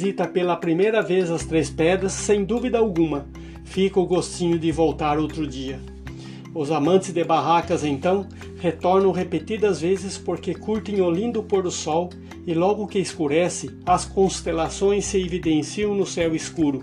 Visita 0.02 0.26
pela 0.26 0.56
primeira 0.56 1.00
vez 1.00 1.30
as 1.30 1.44
Três 1.44 1.70
Pedras, 1.70 2.12
sem 2.12 2.44
dúvida 2.44 2.76
alguma, 2.76 3.24
fica 3.64 4.00
o 4.00 4.04
gostinho 4.04 4.58
de 4.58 4.72
voltar 4.72 5.16
outro 5.16 5.46
dia. 5.46 5.78
Os 6.52 6.72
amantes 6.72 7.12
de 7.12 7.22
barracas, 7.22 7.84
então, 7.84 8.26
retornam 8.58 9.12
repetidas 9.12 9.80
vezes 9.80 10.18
porque 10.18 10.56
curtem 10.56 11.00
o 11.00 11.08
lindo 11.08 11.40
pôr 11.44 11.62
do 11.62 11.70
sol 11.70 12.10
e 12.44 12.52
logo 12.52 12.88
que 12.88 12.98
escurece, 12.98 13.70
as 13.86 14.04
constelações 14.04 15.04
se 15.04 15.22
evidenciam 15.22 15.94
no 15.94 16.04
céu 16.04 16.34
escuro. 16.34 16.82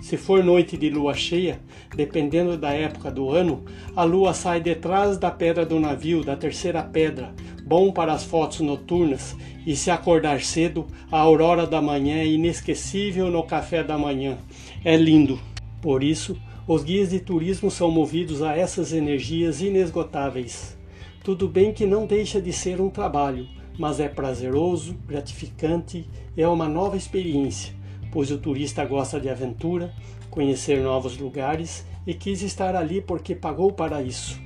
Se 0.00 0.16
for 0.16 0.44
noite 0.44 0.76
de 0.76 0.88
lua 0.88 1.14
cheia, 1.14 1.60
dependendo 1.96 2.56
da 2.56 2.70
época 2.70 3.10
do 3.10 3.30
ano, 3.30 3.64
a 3.96 4.04
lua 4.04 4.32
sai 4.34 4.60
detrás 4.60 5.18
da 5.18 5.32
pedra 5.32 5.66
do 5.66 5.80
navio, 5.80 6.22
da 6.22 6.36
terceira 6.36 6.80
pedra, 6.80 7.34
bom 7.64 7.92
para 7.92 8.12
as 8.12 8.24
fotos 8.24 8.60
noturnas 8.60 9.36
e 9.66 9.76
se 9.76 9.90
acordar 9.90 10.40
cedo, 10.42 10.86
a 11.10 11.18
aurora 11.18 11.66
da 11.66 11.80
manhã 11.80 12.16
é 12.16 12.26
inesquecível 12.26 13.30
no 13.30 13.42
café 13.44 13.82
da 13.84 13.96
manhã. 13.96 14.38
É 14.84 14.96
lindo. 14.96 15.38
Por 15.80 16.02
isso, 16.02 16.36
os 16.66 16.82
guias 16.82 17.10
de 17.10 17.20
turismo 17.20 17.70
são 17.70 17.90
movidos 17.90 18.42
a 18.42 18.56
essas 18.56 18.92
energias 18.92 19.60
inesgotáveis. 19.60 20.76
Tudo 21.24 21.48
bem 21.48 21.72
que 21.72 21.86
não 21.86 22.06
deixa 22.06 22.40
de 22.40 22.52
ser 22.52 22.80
um 22.80 22.90
trabalho, 22.90 23.48
mas 23.78 24.00
é 24.00 24.08
prazeroso, 24.08 24.96
gratificante 25.06 26.08
é 26.36 26.46
uma 26.46 26.68
nova 26.68 26.96
experiência, 26.96 27.72
pois 28.10 28.30
o 28.30 28.38
turista 28.38 28.84
gosta 28.84 29.20
de 29.20 29.28
aventura, 29.28 29.94
conhecer 30.30 30.82
novos 30.82 31.16
lugares 31.16 31.86
e 32.06 32.12
quis 32.12 32.42
estar 32.42 32.74
ali 32.74 33.00
porque 33.00 33.34
pagou 33.34 33.72
para 33.72 34.02
isso. 34.02 34.40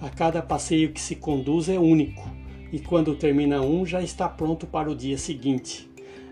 A 0.00 0.08
cada 0.08 0.40
passeio 0.40 0.92
que 0.92 1.00
se 1.00 1.16
conduz 1.16 1.68
é 1.68 1.78
único 1.78 2.39
e 2.72 2.78
quando 2.78 3.14
termina 3.14 3.60
um 3.60 3.84
já 3.84 4.02
está 4.02 4.28
pronto 4.28 4.66
para 4.66 4.90
o 4.90 4.94
dia 4.94 5.18
seguinte. 5.18 5.88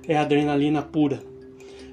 É 0.06 0.16
adrenalina 0.16 0.82
pura. 0.82 1.22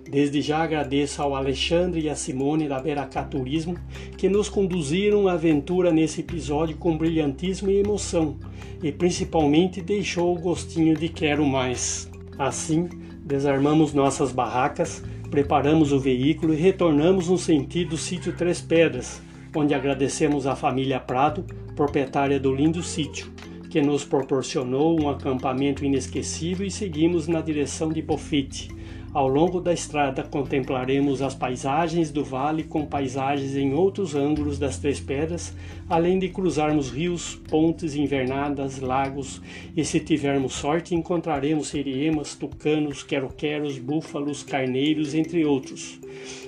Desde 0.09 0.39
já 0.39 0.59
agradeço 0.59 1.21
ao 1.21 1.35
Alexandre 1.35 2.01
e 2.01 2.09
à 2.09 2.15
Simone 2.15 2.67
da 2.67 2.79
Beracá 2.79 3.23
Turismo 3.23 3.75
que 4.17 4.29
nos 4.29 4.47
conduziram 4.47 5.27
à 5.27 5.33
aventura 5.33 5.91
nesse 5.91 6.21
episódio 6.21 6.77
com 6.77 6.95
brilhantismo 6.95 7.71
e 7.71 7.79
emoção 7.79 8.37
e 8.83 8.91
principalmente 8.91 9.81
deixou 9.81 10.35
o 10.35 10.39
gostinho 10.39 10.95
de 10.95 11.09
quero 11.09 11.43
mais. 11.43 12.09
Assim, 12.37 12.87
desarmamos 13.23 13.93
nossas 13.93 14.31
barracas, 14.31 15.03
preparamos 15.31 15.91
o 15.91 15.99
veículo 15.99 16.53
e 16.53 16.57
retornamos 16.57 17.27
no 17.27 17.37
sentido 17.37 17.97
sítio 17.97 18.33
Três 18.33 18.61
Pedras, 18.61 19.21
onde 19.55 19.73
agradecemos 19.73 20.45
à 20.45 20.55
família 20.55 20.99
Prado, 20.99 21.43
proprietária 21.75 22.39
do 22.39 22.53
lindo 22.53 22.83
sítio, 22.83 23.31
que 23.75 23.81
nos 23.81 24.05
proporcionou 24.05 24.97
um 24.97 25.09
acampamento 25.09 25.83
inesquecível 25.83 26.65
e 26.65 26.71
seguimos 26.71 27.27
na 27.27 27.41
direção 27.41 27.91
de 27.91 28.01
Bofete. 28.01 28.69
Ao 29.13 29.27
longo 29.27 29.59
da 29.59 29.73
estrada 29.73 30.23
contemplaremos 30.23 31.21
as 31.21 31.35
paisagens 31.35 32.09
do 32.09 32.23
vale 32.23 32.63
com 32.63 32.85
paisagens 32.85 33.53
em 33.53 33.73
outros 33.73 34.15
ângulos 34.15 34.57
das 34.57 34.77
Três 34.77 35.01
Pedras, 35.01 35.53
além 35.89 36.19
de 36.19 36.29
cruzarmos 36.29 36.89
rios, 36.89 37.35
pontes, 37.49 37.95
invernadas, 37.95 38.79
lagos 38.79 39.41
e, 39.75 39.83
se 39.83 39.99
tivermos 39.99 40.53
sorte, 40.53 40.95
encontraremos 40.95 41.67
seriemas, 41.67 42.33
tucanos, 42.33 43.03
quero-queros, 43.03 43.77
búfalos, 43.77 44.41
carneiros, 44.41 45.13
entre 45.13 45.43
outros. 45.43 45.99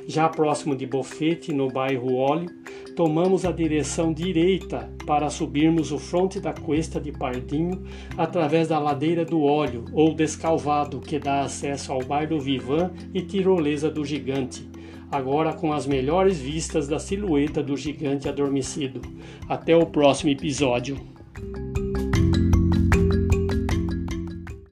Já 0.07 0.29
próximo 0.29 0.77
de 0.77 0.85
Bofete, 0.85 1.51
no 1.51 1.67
bairro 1.67 2.15
Óleo, 2.15 2.49
tomamos 2.97 3.45
a 3.45 3.51
direção 3.51 4.11
direita 4.11 4.91
para 5.05 5.29
subirmos 5.29 5.91
o 5.91 5.99
fronte 5.99 6.39
da 6.39 6.51
cuesta 6.51 6.99
de 6.99 7.11
Pardinho 7.11 7.83
através 8.17 8.69
da 8.69 8.79
ladeira 8.79 9.23
do 9.23 9.43
Óleo 9.43 9.85
ou 9.93 10.15
Descalvado, 10.15 10.99
que 10.99 11.19
dá 11.19 11.41
acesso 11.41 11.93
ao 11.93 12.03
bairro 12.03 12.39
Vivan 12.39 12.91
e 13.13 13.21
tirolesa 13.21 13.91
do 13.91 14.03
Gigante, 14.03 14.67
agora 15.11 15.53
com 15.53 15.71
as 15.71 15.85
melhores 15.85 16.39
vistas 16.39 16.87
da 16.87 16.97
silhueta 16.97 17.61
do 17.61 17.77
gigante 17.77 18.27
adormecido. 18.27 18.99
Até 19.47 19.77
o 19.77 19.85
próximo 19.85 20.31
episódio. 20.31 20.97